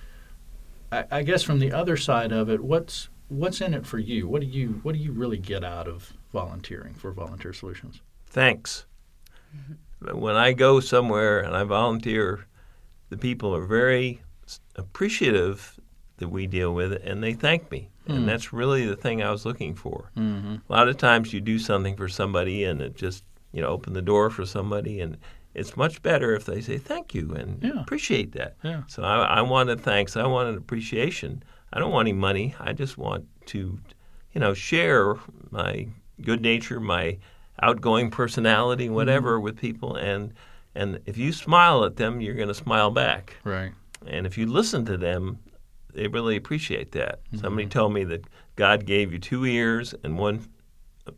I, 0.93 1.05
I 1.11 1.23
guess 1.23 1.43
from 1.43 1.59
the 1.59 1.73
other 1.73 1.97
side 1.97 2.33
of 2.33 2.49
it, 2.51 2.61
what's 2.61 3.09
what's 3.29 3.61
in 3.61 3.75
it 3.75 3.87
for 3.87 3.99
you? 3.99 4.29
What 4.29 4.41
do 4.41 4.47
you 4.47 4.81
what 4.83 4.95
do 4.95 5.01
you 5.01 5.13
really 5.13 5.39
get 5.39 5.65
out 5.65 5.89
of 5.89 6.13
volunteering 6.33 6.95
for 6.95 7.11
Volunteer 7.13 7.53
Solutions? 7.53 8.01
Thanks. 8.27 8.87
When 10.13 10.37
I 10.37 10.53
go 10.53 10.81
somewhere 10.81 11.41
and 11.41 11.57
I 11.57 11.65
volunteer, 11.65 12.47
the 13.09 13.17
people 13.17 13.55
are 13.55 13.67
very 13.67 14.23
appreciative 14.77 15.79
that 16.19 16.29
we 16.29 16.47
deal 16.47 16.73
with 16.75 16.93
it, 16.93 17.03
and 17.03 17.23
they 17.23 17.33
thank 17.33 17.71
me. 17.71 17.89
Hmm. 18.07 18.13
And 18.13 18.29
that's 18.29 18.53
really 18.53 18.87
the 18.87 18.97
thing 18.97 19.23
I 19.23 19.31
was 19.31 19.45
looking 19.45 19.75
for. 19.75 20.11
Mm-hmm. 20.17 20.57
A 20.69 20.73
lot 20.73 20.89
of 20.89 20.97
times 20.97 21.33
you 21.33 21.41
do 21.41 21.59
something 21.59 21.97
for 21.97 22.09
somebody 22.09 22.65
and 22.65 22.81
it 22.81 22.97
just, 22.97 23.25
you 23.53 23.61
know, 23.61 23.69
open 23.69 23.93
the 23.93 24.03
door 24.03 24.31
for 24.31 24.47
somebody 24.47 25.01
and 25.01 25.17
it's 25.55 25.77
much 25.77 26.03
better 26.03 26.35
if 26.35 26.45
they 26.45 26.61
say 26.61 26.79
thank 26.79 27.15
you 27.15 27.33
and 27.35 27.63
Yeah. 27.63 27.81
appreciate 27.81 28.33
that. 28.33 28.57
Yeah. 28.63 28.83
So 28.87 29.03
I, 29.03 29.41
I 29.41 29.63
a 29.63 29.77
thanks. 29.77 30.17
I 30.17 30.27
want 30.27 30.49
an 30.49 30.57
appreciation. 30.57 31.43
I 31.73 31.81
don't 31.81 31.93
want 31.93 32.09
any 32.09 32.17
money. 32.17 32.55
I 32.61 32.73
just 32.73 32.99
want 32.99 33.27
to, 33.47 33.79
you 34.33 34.41
know, 34.41 34.55
share 34.55 35.17
my 35.51 35.89
good 36.23 36.41
nature, 36.41 36.81
my 36.81 37.19
outgoing 37.63 38.11
personality, 38.11 38.87
mm-hmm. 38.87 38.95
whatever, 38.95 39.41
with 39.41 39.57
people. 39.57 39.97
And 39.97 40.33
and 40.75 41.01
if 41.07 41.19
you 41.19 41.33
smile 41.33 41.85
at 41.85 41.97
them, 41.97 42.21
you're 42.21 42.35
going 42.35 42.49
to 42.49 42.55
smile 42.55 42.93
back. 42.93 43.37
Right. 43.43 43.73
And 44.07 44.27
if 44.27 44.39
you 44.39 44.47
listen 44.47 44.85
to 44.87 44.97
them, 44.97 45.39
they 45.93 46.07
really 46.07 46.37
appreciate 46.37 46.93
that. 46.93 47.25
Mm-hmm. 47.25 47.39
Somebody 47.39 47.67
told 47.67 47.93
me 47.93 48.05
that 48.05 48.25
God 48.55 48.87
gave 48.87 49.13
you 49.13 49.19
two 49.19 49.45
ears 49.45 49.95
and 50.05 50.17
one 50.17 50.47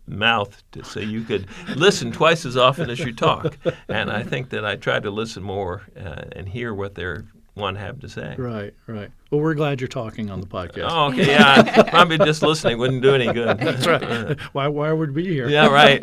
mouth 0.06 0.62
to, 0.72 0.84
so 0.84 1.00
you 1.00 1.22
could 1.22 1.46
listen 1.76 2.12
twice 2.12 2.44
as 2.44 2.56
often 2.56 2.90
as 2.90 2.98
you 2.98 3.12
talk. 3.12 3.58
And 3.88 4.10
I 4.10 4.22
think 4.22 4.50
that 4.50 4.64
I 4.64 4.76
try 4.76 5.00
to 5.00 5.10
listen 5.10 5.42
more 5.42 5.82
uh, 5.98 6.24
and 6.32 6.48
hear 6.48 6.72
what 6.74 6.94
they 6.94 7.16
want 7.54 7.76
to 7.76 7.82
have 7.82 8.00
to 8.00 8.08
say. 8.08 8.34
Right. 8.38 8.74
Right. 8.86 9.10
Well, 9.30 9.40
we're 9.40 9.54
glad 9.54 9.80
you're 9.80 9.88
talking 9.88 10.30
on 10.30 10.40
the 10.40 10.46
podcast. 10.46 10.88
Oh, 10.88 11.06
okay, 11.08 11.26
yeah. 11.26 11.82
Probably 11.84 12.18
just 12.18 12.42
listening 12.42 12.78
wouldn't 12.78 13.02
do 13.02 13.14
any 13.14 13.32
good. 13.32 13.58
That's 13.58 13.86
right. 13.86 14.40
why 14.52 14.68
why 14.68 14.92
would 14.92 15.14
we 15.14 15.22
be 15.24 15.28
here? 15.28 15.48
yeah, 15.48 15.66
right. 15.66 16.02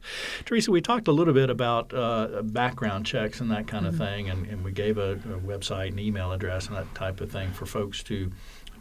Theresa, 0.44 0.70
we 0.70 0.80
talked 0.80 1.08
a 1.08 1.12
little 1.12 1.34
bit 1.34 1.50
about 1.50 1.92
uh, 1.92 2.42
background 2.42 3.06
checks 3.06 3.40
and 3.40 3.50
that 3.50 3.66
kind 3.66 3.86
of 3.86 3.96
thing, 3.96 4.30
and, 4.30 4.46
and 4.46 4.64
we 4.64 4.72
gave 4.72 4.98
a, 4.98 5.12
a 5.12 5.38
website 5.40 5.88
and 5.88 6.00
email 6.00 6.32
address 6.32 6.66
and 6.68 6.76
that 6.76 6.92
type 6.94 7.20
of 7.20 7.30
thing 7.30 7.50
for 7.52 7.66
folks 7.66 8.02
to 8.04 8.30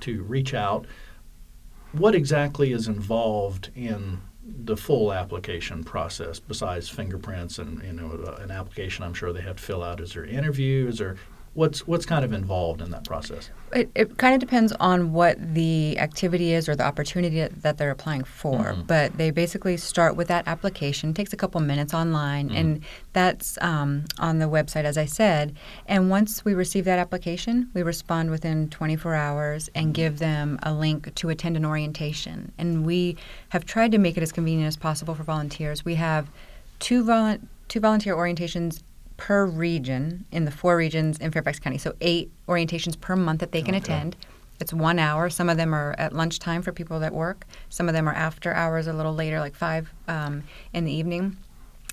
to 0.01 0.23
reach 0.23 0.53
out. 0.53 0.85
What 1.91 2.15
exactly 2.15 2.73
is 2.73 2.87
involved 2.87 3.71
in 3.75 4.19
the 4.45 4.77
full 4.77 5.11
application 5.11 5.83
process 5.83 6.39
besides 6.39 6.87
fingerprints 6.87 7.57
and 7.57 7.81
you 7.83 7.93
know 7.93 8.11
uh, 8.27 8.41
an 8.41 8.51
application? 8.51 9.03
I'm 9.03 9.13
sure 9.13 9.33
they 9.33 9.41
have 9.41 9.57
to 9.57 9.63
fill 9.63 9.83
out. 9.83 9.99
Is 9.99 10.13
there 10.13 10.25
interviews 10.25 11.01
or 11.01 11.17
what's 11.55 11.87
what's 11.87 12.05
kind 12.05 12.23
of 12.23 12.33
involved 12.33 12.81
in 12.81 12.91
that 12.91 13.05
process? 13.05 13.49
It, 13.73 13.89
it 13.95 14.17
kind 14.17 14.33
of 14.35 14.39
depends 14.39 14.71
on 14.73 15.13
what 15.13 15.37
the 15.53 15.97
activity 15.97 16.53
is 16.53 16.69
or 16.69 16.75
the 16.75 16.85
opportunity 16.85 17.47
that 17.47 17.77
they're 17.77 17.91
applying 17.91 18.23
for. 18.23 18.59
Mm-hmm. 18.59 18.81
But 18.81 19.17
they 19.17 19.31
basically 19.31 19.77
start 19.77 20.15
with 20.15 20.27
that 20.27 20.47
application. 20.47 21.09
It 21.09 21.15
takes 21.15 21.33
a 21.33 21.37
couple 21.37 21.59
minutes 21.61 21.93
online, 21.93 22.51
and 22.51 22.77
mm-hmm. 22.77 22.85
that's 23.13 23.57
um, 23.61 24.05
on 24.19 24.39
the 24.39 24.45
website, 24.45 24.83
as 24.83 24.97
I 24.97 25.05
said. 25.05 25.55
And 25.87 26.09
once 26.09 26.45
we 26.45 26.53
receive 26.53 26.85
that 26.85 26.99
application, 26.99 27.69
we 27.73 27.81
respond 27.81 28.29
within 28.29 28.69
24 28.69 29.15
hours 29.15 29.69
and 29.73 29.87
mm-hmm. 29.87 29.93
give 29.93 30.19
them 30.19 30.59
a 30.61 30.73
link 30.73 31.15
to 31.15 31.29
attend 31.29 31.57
an 31.57 31.65
orientation. 31.65 32.51
And 32.57 32.85
we 32.85 33.17
have 33.49 33.65
tried 33.65 33.91
to 33.93 33.97
make 33.97 34.17
it 34.17 34.23
as 34.23 34.31
convenient 34.31 34.67
as 34.67 34.77
possible 34.77 35.15
for 35.15 35.23
volunteers. 35.23 35.85
We 35.85 35.95
have 35.95 36.29
two, 36.79 37.03
volu- 37.03 37.41
two 37.69 37.79
volunteer 37.79 38.15
orientations 38.15 38.83
per 39.17 39.45
region 39.45 40.25
in 40.31 40.45
the 40.45 40.51
four 40.51 40.77
regions 40.77 41.17
in 41.17 41.31
Fairfax 41.31 41.59
County. 41.59 41.77
So 41.77 41.95
eight 42.01 42.31
orientations 42.47 42.99
per 42.99 43.15
month 43.15 43.39
that 43.39 43.51
they 43.51 43.61
can 43.61 43.75
attend. 43.75 44.15
It's 44.59 44.73
one 44.73 44.99
hour. 44.99 45.29
Some 45.29 45.49
of 45.49 45.57
them 45.57 45.73
are 45.73 45.95
at 45.97 46.13
lunchtime 46.13 46.61
for 46.61 46.71
people 46.71 46.99
that 47.01 47.13
work. 47.13 47.45
Some 47.69 47.89
of 47.89 47.93
them 47.93 48.07
are 48.07 48.13
after 48.13 48.53
hours, 48.53 48.87
a 48.87 48.93
little 48.93 49.13
later, 49.13 49.39
like 49.39 49.55
five 49.55 49.91
um, 50.07 50.43
in 50.73 50.85
the 50.85 50.93
evening. 50.93 51.37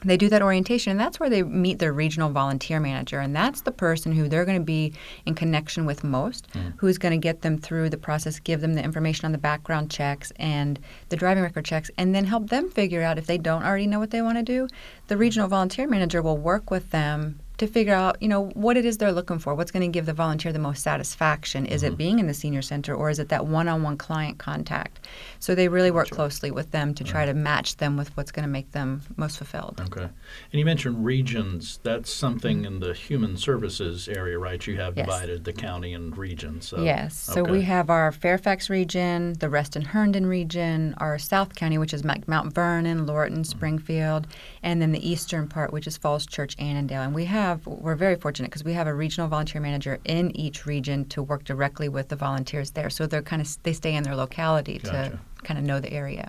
They 0.04 0.16
do 0.16 0.28
that 0.28 0.42
orientation, 0.42 0.90
and 0.90 1.00
that's 1.00 1.20
where 1.20 1.30
they 1.30 1.42
meet 1.42 1.78
their 1.78 1.92
regional 1.92 2.30
volunteer 2.30 2.80
manager, 2.80 3.20
and 3.20 3.34
that's 3.34 3.60
the 3.60 3.72
person 3.72 4.12
who 4.12 4.28
they're 4.28 4.44
going 4.44 4.58
to 4.58 4.64
be 4.64 4.92
in 5.26 5.34
connection 5.34 5.86
with 5.86 6.02
most, 6.02 6.48
hmm. 6.52 6.70
who's 6.76 6.98
going 6.98 7.12
to 7.12 7.18
get 7.18 7.42
them 7.42 7.58
through 7.58 7.90
the 7.90 7.96
process, 7.96 8.40
give 8.40 8.60
them 8.60 8.74
the 8.74 8.82
information 8.82 9.26
on 9.26 9.32
the 9.32 9.38
background 9.38 9.90
checks 9.90 10.32
and 10.36 10.80
the 11.08 11.16
driving 11.16 11.42
record 11.42 11.64
checks, 11.64 11.90
and 11.98 12.14
then 12.14 12.24
help 12.24 12.50
them 12.50 12.70
figure 12.70 13.02
out 13.02 13.18
if 13.18 13.26
they 13.26 13.38
don't 13.38 13.64
already 13.64 13.86
know 13.86 13.98
what 13.98 14.10
they 14.10 14.22
want 14.22 14.38
to 14.38 14.42
do. 14.42 14.68
The 15.08 15.16
regional 15.16 15.48
volunteer 15.48 15.86
manager 15.86 16.22
will 16.22 16.38
work 16.38 16.70
with 16.70 16.90
them 16.90 17.40
to 17.62 17.72
figure 17.72 17.94
out, 17.94 18.20
you 18.20 18.28
know, 18.28 18.46
what 18.54 18.76
it 18.76 18.84
is 18.84 18.98
they're 18.98 19.12
looking 19.12 19.38
for. 19.38 19.54
What's 19.54 19.70
going 19.70 19.82
to 19.88 19.92
give 19.92 20.04
the 20.06 20.12
volunteer 20.12 20.52
the 20.52 20.58
most 20.58 20.82
satisfaction? 20.82 21.64
Is 21.66 21.82
Mm-hmm. 21.82 21.92
it 21.92 21.96
being 21.96 22.18
in 22.18 22.26
the 22.26 22.34
senior 22.34 22.62
center 22.62 22.94
or 22.94 23.08
is 23.10 23.18
it 23.18 23.28
that 23.28 23.46
one-on-one 23.46 23.96
client 23.98 24.38
contact? 24.38 25.06
So 25.38 25.54
they 25.54 25.68
really 25.68 25.90
work 25.90 26.10
closely 26.10 26.50
with 26.50 26.70
them 26.72 26.92
to 26.94 27.04
try 27.04 27.24
to 27.26 27.34
match 27.34 27.76
them 27.76 27.96
with 27.96 28.16
what's 28.16 28.32
going 28.32 28.42
to 28.44 28.48
make 28.50 28.72
them 28.72 29.02
most 29.16 29.36
fulfilled. 29.38 29.80
Okay. 29.80 30.02
And 30.02 30.10
you 30.58 30.64
mentioned 30.64 31.04
regions. 31.04 31.78
That's 31.82 32.12
something 32.12 32.64
in 32.64 32.80
the 32.80 32.94
human 32.94 33.36
services 33.36 34.08
area, 34.08 34.38
right? 34.38 34.64
You 34.66 34.76
have 34.78 34.96
Yes. 34.96 35.06
divided 35.06 35.44
the 35.44 35.52
county 35.52 35.92
and 35.94 36.16
regions. 36.16 36.66
So, 36.68 36.82
Yes. 36.82 37.14
So 37.16 37.44
we 37.44 37.62
have 37.62 37.90
our 37.90 38.10
Fairfax 38.12 38.70
region, 38.70 39.34
the 39.38 39.48
Reston 39.48 39.82
Herndon 39.82 40.26
region, 40.26 40.94
our 40.98 41.18
South 41.18 41.54
County, 41.54 41.78
which 41.78 41.94
is 41.94 42.02
Mount 42.04 42.52
Vernon, 42.54 43.06
Lorton, 43.06 43.44
Springfield, 43.44 44.26
and 44.62 44.80
then 44.82 44.92
the 44.92 45.08
eastern 45.08 45.46
part, 45.48 45.72
which 45.72 45.86
is 45.86 45.96
Falls 45.96 46.26
Church, 46.26 46.56
Annandale. 46.58 47.02
And 47.02 47.14
we 47.14 47.26
have, 47.26 47.51
we're 47.64 47.96
very 47.96 48.16
fortunate 48.16 48.48
because 48.48 48.64
we 48.64 48.72
have 48.72 48.86
a 48.86 48.94
regional 48.94 49.28
volunteer 49.28 49.60
manager 49.60 49.98
in 50.04 50.34
each 50.36 50.66
region 50.66 51.04
to 51.06 51.22
work 51.22 51.44
directly 51.44 51.88
with 51.88 52.08
the 52.08 52.16
volunteers 52.16 52.72
there. 52.72 52.90
So 52.90 53.06
they're 53.06 53.22
kind 53.22 53.42
of, 53.42 53.62
they 53.62 53.72
stay 53.72 53.94
in 53.94 54.02
their 54.02 54.16
locality 54.16 54.78
Gotcha. 54.78 55.10
to 55.10 55.44
kind 55.44 55.58
of 55.58 55.64
know 55.64 55.80
the 55.80 55.92
area. 55.92 56.28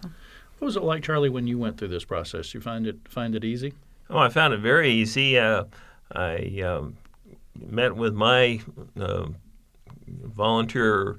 What 0.60 0.65
was 0.65 0.75
it 0.75 0.84
like, 0.84 1.03
Charlie, 1.03 1.30
when 1.30 1.48
you 1.48 1.58
went 1.58 1.77
through 1.77 1.89
this 1.89 2.06
process? 2.06 2.53
You 2.53 2.62
find 2.62 2.88
it 2.88 2.98
find 3.10 3.36
it 3.36 3.44
easy? 3.44 3.74
Oh, 4.10 4.18
I 4.18 4.30
found 4.30 4.53
it 4.53 4.60
very 4.60 4.92
easy. 4.92 5.38
Uh, 5.38 5.65
I 6.13 6.62
um, 6.62 6.98
met 7.60 7.96
with 7.96 8.13
my 8.13 8.62
uh, 9.00 9.25
volunteer 10.08 11.18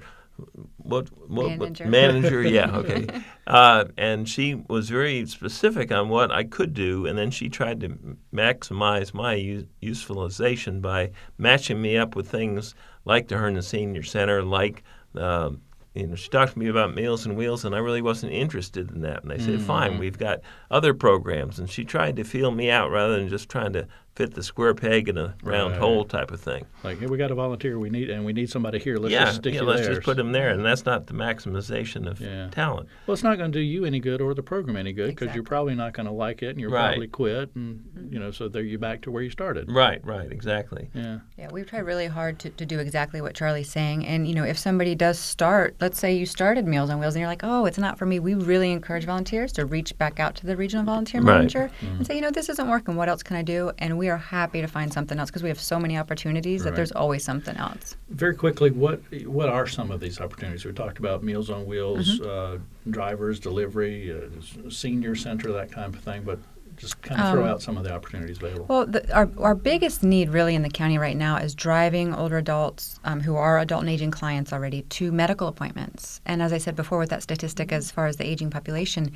what, 0.77 1.07
what 1.29 1.57
what- 1.57 1.59
Manager. 1.59 1.85
manager 1.87 2.41
yeah 2.43 2.71
okay 2.77 3.07
uh, 3.47 3.85
and 3.97 4.27
she 4.27 4.55
was 4.69 4.89
very 4.89 5.25
specific 5.25 5.91
on 5.91 6.09
what 6.09 6.31
I 6.31 6.43
could 6.43 6.73
do 6.73 7.05
and 7.05 7.17
then 7.17 7.31
she 7.31 7.49
tried 7.49 7.79
to 7.81 7.89
maximize 8.33 9.13
my 9.13 9.33
u- 9.35 9.67
usefulization 9.81 10.81
by 10.81 11.11
matching 11.37 11.81
me 11.81 11.97
up 11.97 12.15
with 12.15 12.29
things 12.29 12.75
like 13.05 13.27
the 13.27 13.37
Herndon 13.37 13.63
Senior 13.63 14.03
Center 14.03 14.43
like 14.43 14.83
uh, 15.17 15.51
you 15.93 16.07
know, 16.07 16.15
she 16.15 16.27
talked 16.27 16.51
to 16.53 16.59
me 16.59 16.67
about 16.67 16.93
Meals 16.93 17.25
and 17.25 17.37
Wheels, 17.37 17.63
and 17.63 17.73
I 17.73 17.77
really 17.77 18.01
wasn't 18.01 18.33
interested 18.33 18.91
in 18.91 18.99
that. 19.03 19.23
And 19.23 19.31
I 19.31 19.37
said, 19.37 19.53
Mm-hmm. 19.59 19.65
"Fine, 19.65 19.97
we've 19.97 20.17
got 20.17 20.41
other 20.69 20.93
programs." 20.93 21.57
And 21.57 21.69
she 21.69 21.85
tried 21.85 22.17
to 22.17 22.25
feel 22.25 22.51
me 22.51 22.69
out 22.69 22.91
rather 22.91 23.15
than 23.15 23.29
just 23.29 23.47
trying 23.47 23.71
to 23.71 23.87
fit 24.15 24.33
the 24.33 24.43
square 24.43 24.73
peg 24.73 25.09
in 25.09 25.17
a 25.17 25.35
round 25.43 25.71
Right. 25.71 25.79
hole 25.81 26.05
type 26.05 26.31
of 26.31 26.39
thing. 26.39 26.65
Like, 26.83 26.99
hey, 26.99 27.05
we 27.07 27.17
got 27.17 27.31
a 27.31 27.35
volunteer. 27.35 27.77
We 27.77 27.89
need 27.89 28.09
and 28.09 28.25
we 28.25 28.31
need 28.33 28.49
somebody 28.49 28.79
here. 28.79 28.97
Let's 28.97 29.11
yeah, 29.11 29.25
just 29.25 29.37
stick 29.37 29.53
yeah, 29.53 29.61
you 29.61 29.65
let's 29.67 29.81
there. 29.81 29.95
just 29.95 30.05
put 30.05 30.15
them 30.17 30.31
there, 30.31 30.49
and 30.49 30.63
that's 30.65 30.85
not 30.85 31.07
the 31.07 31.13
maximization 31.13 32.09
of 32.09 32.19
Yeah. 32.21 32.49
talent. 32.49 32.87
Well, 33.07 33.13
it's 33.13 33.23
not 33.23 33.37
going 33.37 33.51
to 33.51 33.57
do 33.57 33.61
you 33.63 33.85
any 33.85 33.99
good 33.99 34.21
or 34.21 34.33
the 34.33 34.43
program 34.43 34.77
any 34.77 34.93
good 34.93 35.07
because 35.15 35.33
you're 35.35 35.43
probably 35.43 35.75
not 35.75 35.93
going 35.93 36.05
to 36.05 36.11
like 36.11 36.41
it, 36.43 36.49
and 36.51 36.59
you'll 36.59 36.71
Right. 36.71 36.91
probably 36.91 37.07
quit, 37.07 37.51
and 37.55 37.79
mm-hmm. 37.79 38.13
you 38.13 38.19
know, 38.19 38.31
so 38.31 38.47
there 38.47 38.63
you're 38.63 38.79
back 38.79 39.01
to 39.01 39.11
where 39.11 39.21
you 39.23 39.29
started. 39.29 39.71
Right, 39.71 39.99
right, 40.05 40.31
exactly. 40.31 40.89
Yeah. 40.93 41.19
Yeah, 41.37 41.49
we've 41.51 41.67
tried 41.67 41.79
really 41.85 42.07
hard 42.07 42.39
to, 42.39 42.49
to 42.51 42.65
do 42.65 42.79
exactly 42.79 43.21
what 43.21 43.33
Charlie's 43.35 43.69
saying. 43.69 44.05
And, 44.05 44.27
you 44.27 44.33
know, 44.35 44.43
if 44.43 44.57
somebody 44.57 44.95
does 44.95 45.19
start, 45.19 45.75
let's 45.81 45.99
say 45.99 46.15
you 46.15 46.25
started 46.25 46.65
Meals 46.65 46.89
on 46.89 46.99
Wheels 46.99 47.15
and 47.15 47.19
you're 47.21 47.29
like, 47.29 47.43
oh, 47.43 47.65
it's 47.65 47.77
not 47.77 47.97
for 47.97 48.05
me, 48.05 48.19
we 48.19 48.33
really 48.33 48.71
encourage 48.71 49.05
volunteers 49.05 49.51
to 49.53 49.65
reach 49.65 49.97
back 49.97 50.19
out 50.19 50.35
to 50.35 50.45
the 50.45 50.55
regional 50.55 50.85
volunteer 50.85 51.21
Right. 51.21 51.35
manager 51.37 51.69
mm-hmm. 51.81 51.97
and 51.97 52.07
say, 52.07 52.15
you 52.15 52.21
know, 52.21 52.31
this 52.31 52.49
isn't 52.49 52.69
working. 52.69 52.95
What 52.95 53.09
else 53.09 53.23
can 53.23 53.35
I 53.35 53.41
do? 53.41 53.71
And 53.79 53.97
we 53.97 54.04
are 54.09 54.17
happy 54.17 54.61
to 54.61 54.67
find 54.67 54.91
something 54.91 55.17
else 55.19 55.29
because 55.29 55.43
we 55.43 55.49
have 55.49 55.59
so 55.59 55.79
many 55.79 55.97
opportunities 55.97 56.61
Right. 56.61 56.71
that 56.71 56.75
there's 56.75 56.91
always 56.91 57.23
something 57.23 57.55
else. 57.57 57.95
Very 58.09 58.35
quickly, 58.35 58.71
what 58.71 59.01
what 59.25 59.49
are 59.49 59.67
some 59.67 59.91
of 59.91 59.99
these 59.99 60.19
opportunities? 60.19 60.65
We 60.65 60.71
talked 60.73 60.99
about 60.99 61.23
Meals 61.23 61.49
on 61.49 61.65
Wheels, 61.65 62.19
Mm-hmm. 62.19 62.61
uh, 62.61 62.91
drivers, 62.91 63.39
delivery, 63.39 64.11
uh, 64.13 64.69
senior 64.69 65.15
center, 65.15 65.51
that 65.51 65.71
kind 65.71 65.93
of 65.93 66.01
thing. 66.01 66.23
But 66.23 66.39
just 66.77 67.01
kind 67.01 67.21
of 67.21 67.31
throw 67.31 67.43
Um, 67.43 67.49
out 67.49 67.61
some 67.61 67.77
of 67.77 67.83
the 67.83 67.93
opportunities 67.93 68.37
available. 68.37 68.65
Well, 68.67 68.85
the, 68.85 69.11
our, 69.13 69.29
our 69.39 69.55
biggest 69.55 70.03
need 70.03 70.29
really 70.29 70.55
in 70.55 70.61
the 70.61 70.69
county 70.69 70.97
right 70.97 71.17
now 71.17 71.37
is 71.37 71.55
driving 71.55 72.13
older 72.13 72.37
adults 72.37 72.99
um, 73.03 73.19
who 73.21 73.35
are 73.35 73.59
adult 73.59 73.81
and 73.81 73.89
aging 73.89 74.11
clients 74.11 74.53
already 74.53 74.81
to 74.83 75.11
medical 75.11 75.47
appointments. 75.47 76.21
And 76.25 76.41
as 76.41 76.53
I 76.53 76.57
said 76.57 76.75
before, 76.75 76.99
with 76.99 77.09
that 77.09 77.23
statistic 77.23 77.71
as 77.71 77.91
far 77.91 78.07
as 78.07 78.17
the 78.17 78.25
aging 78.25 78.49
population, 78.49 79.11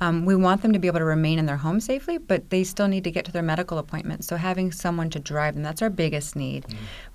um, 0.00 0.24
we 0.24 0.36
want 0.36 0.62
them 0.62 0.72
to 0.72 0.78
be 0.78 0.88
able 0.88 0.98
to 0.98 1.04
remain 1.04 1.38
in 1.38 1.46
their 1.46 1.56
home 1.56 1.80
safely, 1.80 2.18
but 2.18 2.50
they 2.50 2.64
still 2.64 2.88
need 2.88 3.04
to 3.04 3.10
get 3.10 3.24
to 3.24 3.32
their 3.32 3.42
medical 3.42 3.78
appointments. 3.78 4.26
So 4.26 4.36
having 4.36 4.72
someone 4.72 5.10
to 5.10 5.20
drive 5.20 5.54
them, 5.54 5.62
that's 5.62 5.82
our 5.82 5.90
biggest 5.90 6.36
need. 6.36 6.66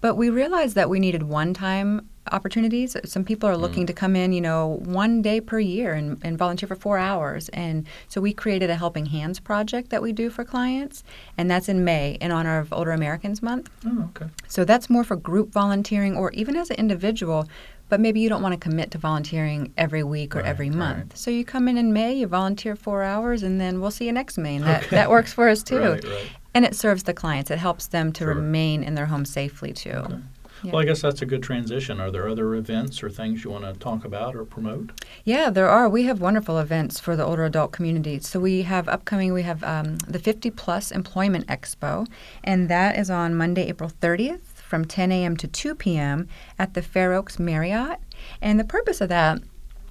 But 0.02 0.16
we 0.16 0.30
realized 0.30 0.76
that 0.76 0.90
we 0.90 1.00
needed 1.00 1.24
one 1.24 1.54
time 1.54 2.08
opportunities. 2.32 2.96
Some 3.06 3.24
people 3.24 3.50
are 3.50 3.58
looking 3.58 3.84
mm. 3.84 3.88
to 3.88 3.94
come 3.94 4.16
in, 4.16 4.32
you 4.34 4.42
know, 4.42 4.80
one 4.86 5.22
day 5.22 5.40
per 5.42 5.60
year 5.60 5.94
and, 5.94 6.18
and 6.24 6.38
volunteer 6.38 6.68
for 6.68 6.76
four 6.76 6.98
hours. 6.98 7.50
And 7.50 7.88
so 8.08 8.22
we 8.22 8.34
created 8.34 8.70
a 8.70 8.76
Helping 8.76 9.08
Hands 9.08 9.40
project 9.40 9.90
that 9.90 10.02
we 10.02 10.12
do 10.12 10.30
for 10.30 10.44
clients, 10.44 11.04
and 11.38 11.50
that's 11.50 11.70
in 11.70 11.84
May 11.84 12.18
in 12.22 12.32
honor 12.32 12.60
of 12.60 12.72
Older 12.74 12.92
Americans 12.92 13.42
Month. 13.42 13.70
oh, 13.86 14.10
okay. 14.16 14.32
So 14.48 14.66
that's 14.66 14.90
more 14.90 15.04
for 15.04 15.16
group 15.16 15.52
volunteering 15.52 16.16
or 16.16 16.32
even 16.32 16.56
as 16.56 16.70
an 16.70 16.78
individual, 16.78 17.48
but 17.90 18.00
maybe 18.00 18.20
you 18.20 18.30
don't 18.30 18.44
want 18.44 18.54
to 18.54 18.60
commit 18.60 18.92
to 18.92 18.98
volunteering 19.00 19.74
every 19.78 20.04
week 20.04 20.36
or 20.36 20.40
Right, 20.40 20.48
every 20.48 20.70
right. 20.70 20.78
month. 20.78 21.18
So 21.18 21.32
you 21.32 21.44
come 21.44 21.68
in 21.68 21.78
in 21.78 21.92
May, 21.92 22.14
you 22.14 22.28
volunteer 22.28 22.76
four 22.76 23.02
hours, 23.04 23.42
and 23.44 23.60
then 23.60 23.82
we'll 23.82 23.90
see 23.92 24.06
you 24.06 24.12
next 24.12 24.38
May. 24.38 24.58
And 24.58 24.66
that, 24.66 24.88
that 24.92 25.10
works 25.10 25.34
for 25.34 25.50
us 25.50 25.64
too. 25.72 25.80
Right, 25.80 26.04
right. 26.04 26.30
And 26.54 26.66
it 26.66 26.76
serves 26.76 27.04
the 27.04 27.14
clients. 27.14 27.50
It 27.52 27.58
helps 27.60 27.88
them 27.88 28.12
to 28.14 28.24
Sure. 28.26 28.34
remain 28.34 28.84
in 28.84 28.94
their 28.96 29.06
home 29.08 29.26
safely 29.26 29.72
too. 29.74 29.92
Okay. 29.92 30.16
Yeah. 30.64 30.72
Well, 30.72 30.82
I 30.82 30.86
guess 30.86 31.02
that's 31.02 31.22
a 31.22 31.26
good 31.26 31.44
transition. 31.44 32.00
Are 32.00 32.12
there 32.12 32.28
other 32.28 32.56
events 32.56 33.02
or 33.02 33.10
things 33.10 33.44
you 33.44 33.52
want 33.52 33.64
to 33.64 33.74
talk 33.80 34.06
about 34.06 34.36
or 34.36 34.46
promote? 34.46 34.92
Yeah, 35.24 35.50
there 35.50 35.70
are. 35.70 35.88
We 35.88 36.04
have 36.04 36.22
wonderful 36.22 36.60
events 36.60 37.00
for 37.00 37.16
the 37.16 37.26
older 37.26 37.46
adult 37.46 37.72
community. 37.72 38.20
So 38.20 38.40
we 38.40 38.64
have 38.64 38.88
upcoming, 38.90 39.34
we 39.34 39.44
have 39.44 39.64
um, 39.64 39.98
the 40.00 40.20
50 40.20 40.52
Plus 40.52 40.92
Employment 40.92 41.48
Expo, 41.48 42.08
and 42.44 42.70
that 42.70 42.98
is 42.98 43.10
on 43.10 43.36
Monday, 43.36 43.68
April 43.68 43.92
30th 44.02 44.42
from 44.70 44.86
10 44.86 45.12
a.m. 45.12 45.36
to 45.38 45.48
2 45.48 45.76
p.m. 45.76 46.28
at 46.60 46.74
the 46.76 46.82
Fair 46.82 47.14
Oaks 47.14 47.40
Marriott. 47.40 48.00
And 48.42 48.60
the 48.60 48.64
purpose 48.64 49.02
of 49.02 49.10
that 49.10 49.42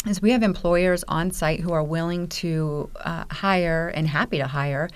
is 0.06 0.22
we 0.22 0.30
have 0.30 0.42
employers 0.42 1.04
on 1.08 1.32
site 1.32 1.60
who 1.60 1.72
are 1.72 1.82
willing 1.82 2.28
to 2.28 2.88
uh, 3.00 3.24
hire 3.30 3.88
and 3.88 4.06
happy 4.06 4.38
to 4.38 4.46
hire 4.46 4.88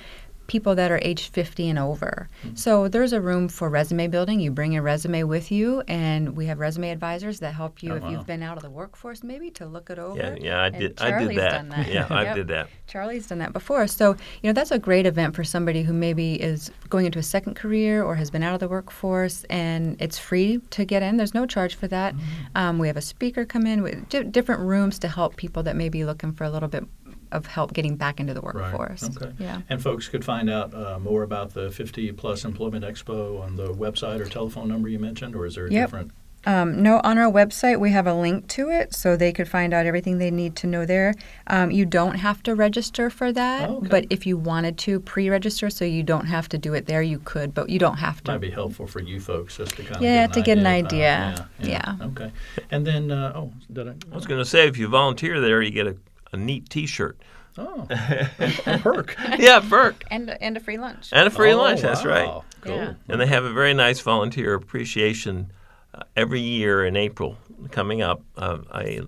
people 0.52 0.74
that 0.74 0.90
are 0.92 1.00
age 1.02 1.30
50 1.30 1.70
and 1.70 1.78
over. 1.78 2.28
So 2.54 2.86
there's 2.86 3.14
a 3.14 3.20
room 3.22 3.48
for 3.48 3.70
resume 3.70 4.06
building. 4.08 4.38
You 4.38 4.50
bring 4.50 4.72
your 4.72 4.82
resume 4.82 5.22
with 5.22 5.50
you, 5.50 5.82
and 5.88 6.36
we 6.36 6.44
have 6.46 6.58
resume 6.58 6.90
advisors 6.90 7.40
that 7.40 7.54
help 7.54 7.82
you 7.82 7.92
Oh, 7.92 7.96
if 7.96 8.02
wow. 8.02 8.10
you've 8.10 8.26
been 8.26 8.42
out 8.42 8.58
of 8.58 8.62
the 8.62 8.68
workforce, 8.70 9.22
maybe 9.24 9.50
to 9.52 9.64
look 9.66 9.88
it 9.88 9.98
over. 9.98 10.18
Yeah, 10.18 10.36
yeah, 10.38 10.62
I 10.62 10.66
And 10.66 10.78
did. 10.78 11.00
I 11.00 11.18
did 11.26 11.36
that. 11.38 11.50
done 11.52 11.68
that. 11.70 11.88
Yeah, 11.88 12.06
I 12.10 12.34
did 12.38 12.48
that. 12.48 12.68
Charlie's 12.86 13.26
done 13.28 13.38
that 13.38 13.54
before. 13.54 13.86
So, 13.86 14.10
you 14.42 14.48
know, 14.50 14.52
that's 14.52 14.70
a 14.70 14.78
great 14.78 15.06
event 15.06 15.34
for 15.34 15.42
somebody 15.44 15.82
who 15.82 15.94
maybe 15.94 16.34
is 16.34 16.70
going 16.90 17.06
into 17.06 17.18
a 17.18 17.22
second 17.22 17.54
career 17.54 18.02
or 18.04 18.14
has 18.16 18.30
been 18.30 18.42
out 18.42 18.52
of 18.52 18.60
the 18.60 18.68
workforce, 18.68 19.44
and 19.44 19.96
it's 20.00 20.18
free 20.18 20.58
to 20.70 20.84
get 20.84 21.02
in. 21.02 21.16
There's 21.16 21.32
no 21.34 21.46
charge 21.46 21.74
for 21.76 21.88
that. 21.88 22.14
Mm-hmm. 22.14 22.56
Um, 22.56 22.78
we 22.78 22.88
have 22.88 22.98
a 22.98 23.00
speaker 23.14 23.46
come 23.46 23.66
in 23.66 23.82
with 23.82 24.06
di- 24.10 24.24
different 24.24 24.60
rooms 24.60 24.98
to 24.98 25.08
help 25.08 25.36
people 25.36 25.62
that 25.62 25.76
may 25.76 25.88
be 25.88 26.04
looking 26.04 26.32
for 26.32 26.44
a 26.44 26.50
little 26.50 26.68
bit 26.68 26.84
of 27.32 27.46
help 27.46 27.72
getting 27.72 27.96
back 27.96 28.20
into 28.20 28.34
the 28.34 28.40
workforce. 28.40 29.02
Right. 29.02 29.16
Okay. 29.22 29.32
Yeah. 29.38 29.62
And 29.68 29.82
folks 29.82 30.08
could 30.08 30.24
find 30.24 30.48
out 30.50 30.72
uh, 30.74 30.98
more 31.00 31.22
about 31.22 31.54
the 31.54 31.70
50 31.70 32.12
Plus 32.12 32.44
Employment 32.44 32.84
Expo 32.84 33.40
on 33.42 33.56
the 33.56 33.72
website 33.72 34.20
or 34.20 34.26
telephone 34.26 34.68
number 34.68 34.88
you 34.88 34.98
mentioned, 34.98 35.34
or 35.34 35.46
is 35.46 35.54
there 35.56 35.66
a 35.66 35.70
Yep. 35.72 35.86
different? 35.88 36.10
Um, 36.44 36.82
no, 36.82 37.00
on 37.04 37.18
our 37.18 37.30
website 37.30 37.78
we 37.78 37.92
have 37.92 38.08
a 38.08 38.14
link 38.14 38.48
to 38.48 38.68
it, 38.68 38.92
so 38.92 39.16
they 39.16 39.32
could 39.32 39.46
find 39.46 39.72
out 39.72 39.86
everything 39.86 40.18
they 40.18 40.32
need 40.32 40.56
to 40.56 40.66
know 40.66 40.84
there. 40.84 41.14
Um, 41.46 41.70
you 41.70 41.86
don't 41.86 42.16
have 42.16 42.42
to 42.42 42.56
register 42.56 43.10
for 43.10 43.30
that, 43.32 43.70
Oh, 43.70 43.76
okay. 43.76 43.86
but 43.88 44.06
if 44.10 44.26
you 44.26 44.36
wanted 44.36 44.76
to 44.78 44.98
pre-register, 44.98 45.70
so 45.70 45.84
you 45.84 46.02
don't 46.02 46.26
have 46.26 46.48
to 46.48 46.58
do 46.58 46.74
it 46.74 46.86
there, 46.86 47.00
you 47.00 47.20
could, 47.24 47.54
but 47.54 47.68
you 47.70 47.78
don't 47.78 47.98
have 47.98 48.24
to. 48.24 48.32
Might 48.32 48.38
be 48.40 48.50
helpful 48.50 48.88
for 48.88 48.98
you 49.00 49.20
folks 49.20 49.56
just 49.58 49.76
to 49.76 49.84
kind 49.84 49.96
of 49.98 50.02
Yeah, 50.02 50.26
get 50.26 50.32
to 50.32 50.38
an 50.40 50.44
get 50.44 50.58
an 50.58 50.66
idea. 50.66 51.16
idea. 51.16 51.32
of, 51.32 51.38
uh, 51.38 51.44
yeah, 51.60 51.94
yeah. 52.00 52.06
Okay. 52.08 52.32
And 52.72 52.84
then, 52.84 53.12
uh, 53.12 53.32
oh, 53.36 53.52
did 53.72 53.86
I? 53.86 53.94
I 54.10 54.14
was 54.16 54.26
going 54.26 54.40
to 54.40 54.44
say, 54.44 54.66
if 54.66 54.76
you 54.78 54.88
volunteer 54.88 55.40
there, 55.40 55.62
you 55.62 55.70
get 55.70 55.86
a, 55.86 55.96
a 56.32 56.36
neat 56.36 56.68
T-shirt. 56.70 57.18
Oh, 57.58 57.86
a 58.66 58.78
perk. 58.78 59.14
yeah, 59.38 59.60
perk. 59.60 60.04
And 60.10 60.30
and 60.40 60.56
a 60.56 60.60
free 60.60 60.78
lunch. 60.78 61.10
And 61.12 61.26
a 61.26 61.30
free 61.30 61.52
Oh, 61.52 61.58
lunch. 61.58 61.82
That's 61.82 62.04
right. 62.04 62.40
Cool. 62.62 62.76
Yeah. 62.76 62.94
And 63.08 63.20
they 63.20 63.26
have 63.26 63.44
a 63.44 63.52
very 63.52 63.74
nice 63.74 64.00
volunteer 64.00 64.54
appreciation 64.54 65.52
uh, 65.94 66.02
every 66.16 66.40
year 66.40 66.86
in 66.86 66.96
April 66.96 67.36
coming 67.70 68.00
up. 68.00 68.22
Uh, 68.36 68.58
a 68.74 69.02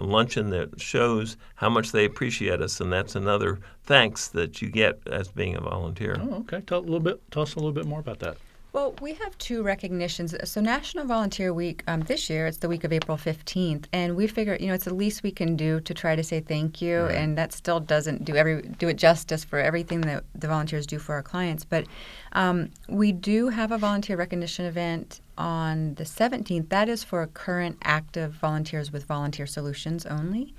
luncheon 0.00 0.48
that 0.50 0.80
shows 0.80 1.36
how 1.56 1.68
much 1.68 1.92
they 1.92 2.04
appreciate 2.04 2.62
us, 2.62 2.80
and 2.80 2.90
that's 2.92 3.16
another 3.16 3.58
thanks 3.82 4.28
that 4.28 4.62
you 4.62 4.70
get 4.70 5.00
as 5.10 5.28
being 5.28 5.56
a 5.56 5.60
volunteer. 5.60 6.16
Oh, 6.20 6.36
okay. 6.40 6.60
Tell 6.62 6.78
a 6.78 6.80
little 6.80 7.00
bit. 7.00 7.20
Tell 7.30 7.42
us 7.42 7.54
a 7.54 7.58
little 7.58 7.72
bit 7.72 7.84
more 7.84 8.00
about 8.00 8.20
that. 8.20 8.36
Well, 8.70 8.94
we 9.00 9.14
have 9.14 9.36
two 9.38 9.62
recognitions. 9.62 10.34
So, 10.44 10.60
National 10.60 11.06
Volunteer 11.06 11.54
Week 11.54 11.82
um, 11.86 12.00
this 12.02 12.28
year, 12.28 12.46
it's 12.46 12.58
the 12.58 12.68
week 12.68 12.84
of 12.84 12.92
April 12.92 13.16
15th, 13.16 13.86
and 13.94 14.14
we 14.14 14.26
figure, 14.26 14.58
you 14.60 14.66
know, 14.66 14.74
it's 14.74 14.84
the 14.84 14.94
least 14.94 15.22
we 15.22 15.30
can 15.30 15.56
do 15.56 15.80
to 15.80 15.94
try 15.94 16.14
to 16.14 16.22
say 16.22 16.40
thank 16.40 16.82
you, 16.82 17.00
Right. 17.00 17.14
and 17.14 17.38
that 17.38 17.54
still 17.54 17.80
doesn't 17.80 18.26
do 18.26 18.36
every 18.36 18.60
do 18.62 18.88
it 18.88 18.94
justice 18.98 19.42
for 19.42 19.58
everything 19.58 20.02
that 20.02 20.24
the 20.34 20.48
volunteers 20.48 20.86
do 20.86 20.98
for 20.98 21.14
our 21.14 21.22
clients. 21.22 21.64
But 21.64 21.86
um, 22.32 22.70
we 22.88 23.10
do 23.10 23.48
have 23.48 23.72
a 23.72 23.78
volunteer 23.78 24.16
recognition 24.16 24.66
event 24.66 25.22
on 25.38 25.94
the 25.94 26.04
17th. 26.04 26.68
That 26.68 26.90
is 26.90 27.02
for 27.02 27.26
current 27.26 27.78
active 27.84 28.32
volunteers 28.34 28.92
with 28.92 29.04
Volunteer 29.06 29.46
Solutions 29.46 30.04
only. 30.04 30.54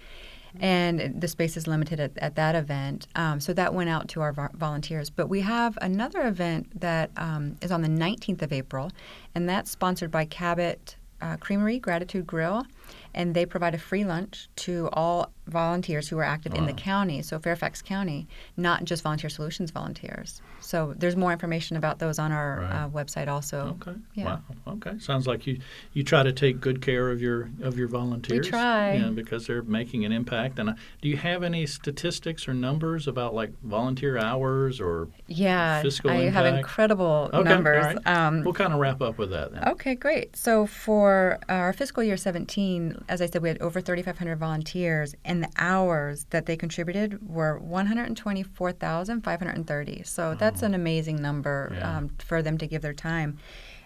And 0.60 1.20
the 1.22 1.28
space 1.28 1.58
is 1.58 1.68
limited 1.68 2.00
at, 2.00 2.18
at 2.18 2.36
that 2.36 2.56
event. 2.56 3.08
Um, 3.16 3.40
so 3.40 3.54
that 3.54 3.74
went 3.74 3.90
out 3.90 4.08
to 4.10 4.22
our 4.22 4.34
vo- 4.34 4.50
volunteers. 4.54 5.10
But 5.10 5.28
we 5.28 5.42
have 5.42 5.78
another 5.82 6.28
event 6.28 6.80
that 6.80 7.12
um, 7.18 7.58
is 7.62 7.72
on 7.72 7.82
the 7.82 7.88
19th 7.88 8.42
of 8.42 8.52
April, 8.52 8.92
and 9.36 9.48
that's 9.48 9.72
sponsored 9.72 10.12
by 10.12 10.26
Cabot 10.26 10.96
uh, 11.22 11.38
Creamery 11.38 11.80
Gratitude 11.80 12.26
Grill, 12.26 12.66
and 13.14 13.34
they 13.36 13.46
provide 13.46 13.74
a 13.76 13.78
free 13.80 14.04
lunch 14.06 14.48
to 14.58 14.90
all 14.94 15.32
volunteers 15.48 16.08
who 16.08 16.18
are 16.20 16.24
active 16.24 16.54
in 16.54 16.68
the 16.68 16.74
county, 16.74 17.24
so 17.24 17.40
Fairfax 17.40 17.82
County, 17.82 18.28
not 18.56 18.84
just 18.84 19.02
Volunteer 19.02 19.32
Solutions 19.32 19.72
volunteers. 19.72 20.44
So 20.60 20.94
there's 20.96 21.16
more 21.16 21.32
information 21.32 21.76
about 21.76 21.98
those 21.98 22.20
on 22.20 22.32
our 22.32 22.60
Right. 22.60 22.84
uh, 22.84 22.90
website 22.90 23.28
also. 23.28 23.76
Okay. 23.82 23.98
Yeah. 24.14 24.26
Wow. 24.26 24.42
Okay. 24.68 25.00
Sounds 25.00 25.26
like 25.26 25.48
you 25.48 25.60
you 25.94 26.04
try 26.04 26.22
to 26.22 26.32
take 26.32 26.60
good 26.62 26.82
care 26.84 27.10
of 27.10 27.20
your 27.20 27.50
of 27.64 27.80
your 27.80 27.88
volunteers. 27.88 28.46
We 28.46 28.50
try. 28.52 28.94
Yeah, 28.94 29.10
because 29.10 29.48
they're 29.48 29.64
making 29.64 30.06
an 30.06 30.12
impact. 30.12 30.60
And 30.60 30.70
uh, 30.70 30.74
do 31.02 31.10
you 31.10 31.18
have 31.18 31.42
any 31.42 31.66
statistics 31.66 32.48
or 32.48 32.54
numbers 32.54 33.08
about 33.08 33.34
like 33.34 33.52
volunteer 33.64 34.20
hours 34.20 34.80
or? 34.80 35.08
Yeah, 35.28 35.82
Fiscal 35.82 36.12
I 36.12 36.30
have 36.30 36.46
incredible 36.46 37.32
Okay. 37.34 37.50
numbers. 37.50 37.86
All 37.86 37.94
right. 37.94 38.08
Um, 38.08 38.44
we'll 38.44 38.54
kind 38.54 38.74
of 38.74 38.80
wrap 38.80 39.02
up 39.02 39.18
with 39.18 39.32
that 39.32 39.52
then. 39.52 39.68
Okay, 39.70 39.96
great. 39.96 40.36
So 40.36 40.68
for 40.68 41.40
our 41.50 41.74
fiscal 41.74 42.04
year 42.04 42.18
17, 42.18 42.79
as 43.08 43.22
I 43.22 43.26
said, 43.28 43.42
we 43.42 43.48
had 43.50 43.62
over 43.62 43.80
3,500 43.82 44.38
volunteers, 44.38 45.16
and 45.26 45.44
the 45.44 45.50
hours 45.58 46.26
that 46.32 46.46
they 46.46 46.56
contributed 46.58 47.28
were 47.28 47.58
124,530. 47.60 50.04
So 50.04 50.36
that's 50.36 50.62
an 50.62 50.74
amazing 50.74 51.22
number 51.22 51.72
Yeah. 51.74 51.98
um, 51.98 52.10
for 52.20 52.42
them 52.42 52.58
to 52.58 52.68
give 52.68 52.82
their 52.82 52.94
time. 52.94 53.38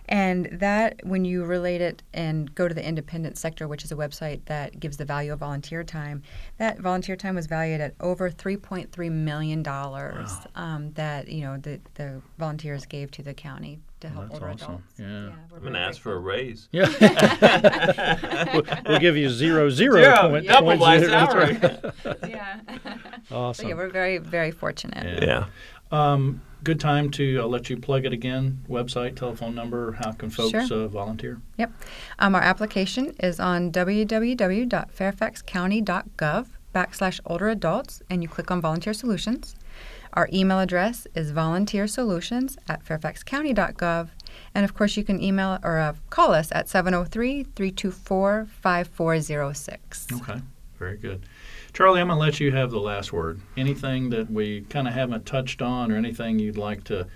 And 0.09 0.50
that, 0.51 1.00
when 1.05 1.23
you 1.23 1.45
relate 1.45 1.79
it 1.79 2.03
and 2.13 2.53
go 2.53 2.67
to 2.67 2.73
the 2.73 2.85
independent 2.85 3.38
sector, 3.38 3.69
which 3.69 3.85
is 3.85 3.91
a 3.91 3.95
website 3.95 4.43
that 4.45 4.77
gives 4.77 4.97
the 4.97 5.05
value 5.05 5.31
of 5.31 5.39
volunteer 5.39 5.81
time, 5.85 6.23
that 6.57 6.77
volunteer 6.79 7.15
time 7.15 7.35
was 7.35 7.47
valued 7.47 7.79
at 7.79 7.93
over 8.01 8.29
$3.3 8.29 9.12
million 9.12 9.63
um, 10.55 10.91
that, 10.95 11.29
you 11.29 11.41
know, 11.41 11.55
the, 11.57 11.79
the 11.93 12.21
volunteers 12.38 12.85
gave 12.85 13.12
to 13.12 13.23
the 13.23 13.33
county 13.33 13.79
to 14.03 14.10
help 14.10 14.25
That's 14.29 14.33
older 14.36 14.50
awesome. 14.51 14.67
adults. 14.74 14.93
Yeah. 15.00 15.31
we're 15.50 15.57
I'm 15.57 15.62
going 15.62 15.74
to 15.74 15.79
ask 15.79 16.00
for 16.00 16.13
a 16.13 16.19
raise. 16.19 16.69
Yeah. 16.72 16.88
we'll, 18.53 18.63
we'll 18.86 19.00
give 19.00 19.17
you 19.17 19.29
zero 19.29 19.69
zero 19.72 20.00
Yeah, 20.00 20.22
point, 20.29 20.48
double 20.48 20.67
point 20.69 20.79
my 20.79 21.00
zero. 21.00 21.12
That's 21.12 21.31
salary. 21.33 21.57
right. 21.62 21.79
Yeah. 22.29 22.60
Awesome. 23.31 23.63
So 23.63 23.67
yeah, 23.69 23.75
we're 23.75 23.89
very, 23.89 24.19
very 24.19 24.51
fortunate. 24.51 25.24
Yeah. 25.24 25.25
Yeah. 25.25 25.45
Um, 26.13 26.41
good 26.63 26.79
time 26.79 27.10
to 27.12 27.41
uh, 27.43 27.48
let 27.48 27.69
you 27.69 27.77
plug 27.77 28.05
it 28.05 28.13
again. 28.13 28.60
Website, 28.69 29.15
telephone 29.15 29.55
number. 29.55 29.93
How 29.93 30.12
can 30.12 30.29
folks 30.29 30.51
Sure. 30.67 30.86
uh, 30.86 30.88
volunteer? 30.88 31.41
Yep. 31.57 31.72
Um, 32.19 32.36
our 32.36 32.41
application 32.41 33.15
is 33.19 33.39
on 33.39 33.72
www.fairfaxcounty.gov 33.72 36.48
backslash 36.75 37.19
older 37.27 37.50
adults, 37.50 38.01
and 38.10 38.22
you 38.24 38.29
click 38.29 38.50
on 38.51 38.60
Volunteer 38.62 38.93
Solutions. 38.93 39.55
Our 40.13 40.29
email 40.32 40.60
address 40.60 41.08
is 41.15 41.32
volunteersolutions 41.32 42.58
at 42.70 42.86
fairfaxcounty.gov. 42.86 44.10
And 44.53 44.63
of 44.63 44.74
course, 44.75 44.96
you 44.96 45.03
can 45.03 45.22
email 45.22 45.58
or 45.63 45.79
uh, 45.79 45.93
call 46.10 46.34
us 46.34 46.51
at 46.51 46.70
703 46.70 47.43
324 47.43 48.48
5406. 48.62 50.08
Okay, 50.13 50.41
very 50.77 50.98
good. 50.98 51.25
Charlie, 51.74 52.00
I'm 52.00 52.08
going 52.08 52.20
to 52.20 52.22
let 52.25 52.39
you 52.39 52.51
have 52.51 52.70
the 52.70 52.79
last 52.79 53.12
word. 53.12 53.41
Anything 53.58 54.12
that 54.12 54.29
we 54.29 54.62
kind 54.62 54.88
of 54.88 54.93
haven't 54.93 55.25
touched 55.25 55.63
on, 55.63 55.91
or 55.91 55.96
anything 55.96 56.38
you'd 56.38 56.58
like 56.58 56.84
to 56.86 57.08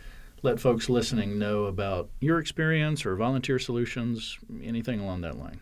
let 0.41 0.59
folks 0.59 0.89
listening 0.89 1.37
know 1.37 1.65
about 1.65 2.09
your 2.19 2.39
experience 2.39 3.05
or 3.05 3.15
volunteer 3.15 3.59
solutions, 3.59 4.39
anything 4.63 4.99
along 4.99 5.21
that 5.21 5.37
line? 5.37 5.59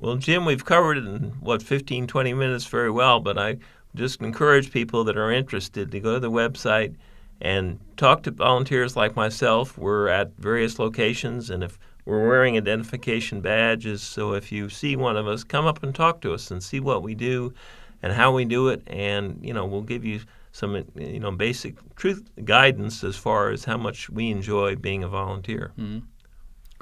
Well, 0.00 0.16
Jim, 0.16 0.44
we've 0.44 0.64
covered 0.64 0.98
it 0.98 1.04
in 1.04 1.34
what 1.40 1.62
15, 1.62 2.08
20 2.08 2.34
minutes 2.34 2.66
very 2.66 2.90
well, 2.90 3.20
but 3.20 3.38
I 3.38 3.58
just 3.94 4.20
encourage 4.20 4.70
people 4.70 5.04
that 5.04 5.16
are 5.16 5.30
interested 5.30 5.90
to 5.92 6.00
go 6.00 6.14
to 6.14 6.20
the 6.20 6.30
website 6.30 6.94
and 7.40 7.80
talk 7.96 8.22
to 8.22 8.30
volunteers 8.30 8.96
like 8.96 9.16
myself. 9.16 9.76
We're 9.76 10.08
at 10.08 10.36
various 10.38 10.78
locations, 10.78 11.50
and 11.50 11.62
if 11.64 11.78
we're 12.04 12.26
wearing 12.26 12.56
identification 12.56 13.40
badges, 13.40 14.02
so 14.02 14.32
if 14.32 14.50
you 14.52 14.68
see 14.68 14.96
one 14.96 15.16
of 15.16 15.26
us, 15.26 15.44
come 15.44 15.66
up 15.66 15.82
and 15.82 15.94
talk 15.94 16.20
to 16.22 16.32
us 16.32 16.50
and 16.50 16.62
see 16.62 16.80
what 16.80 17.02
we 17.02 17.14
do 17.14 17.52
and 18.02 18.12
how 18.12 18.32
we 18.32 18.44
do 18.44 18.68
it, 18.68 18.82
and 18.86 19.38
you 19.42 19.52
know 19.52 19.66
we'll 19.66 19.82
give 19.82 20.04
you 20.04 20.20
some 20.52 20.84
you 20.94 21.20
know 21.20 21.30
basic 21.30 21.74
truth 21.96 22.28
guidance 22.44 23.02
as 23.02 23.16
far 23.16 23.50
as 23.50 23.64
how 23.64 23.76
much 23.76 24.10
we 24.10 24.30
enjoy 24.30 24.76
being 24.76 25.02
a 25.02 25.08
volunteer. 25.08 25.72
Mm-hmm. 25.78 26.06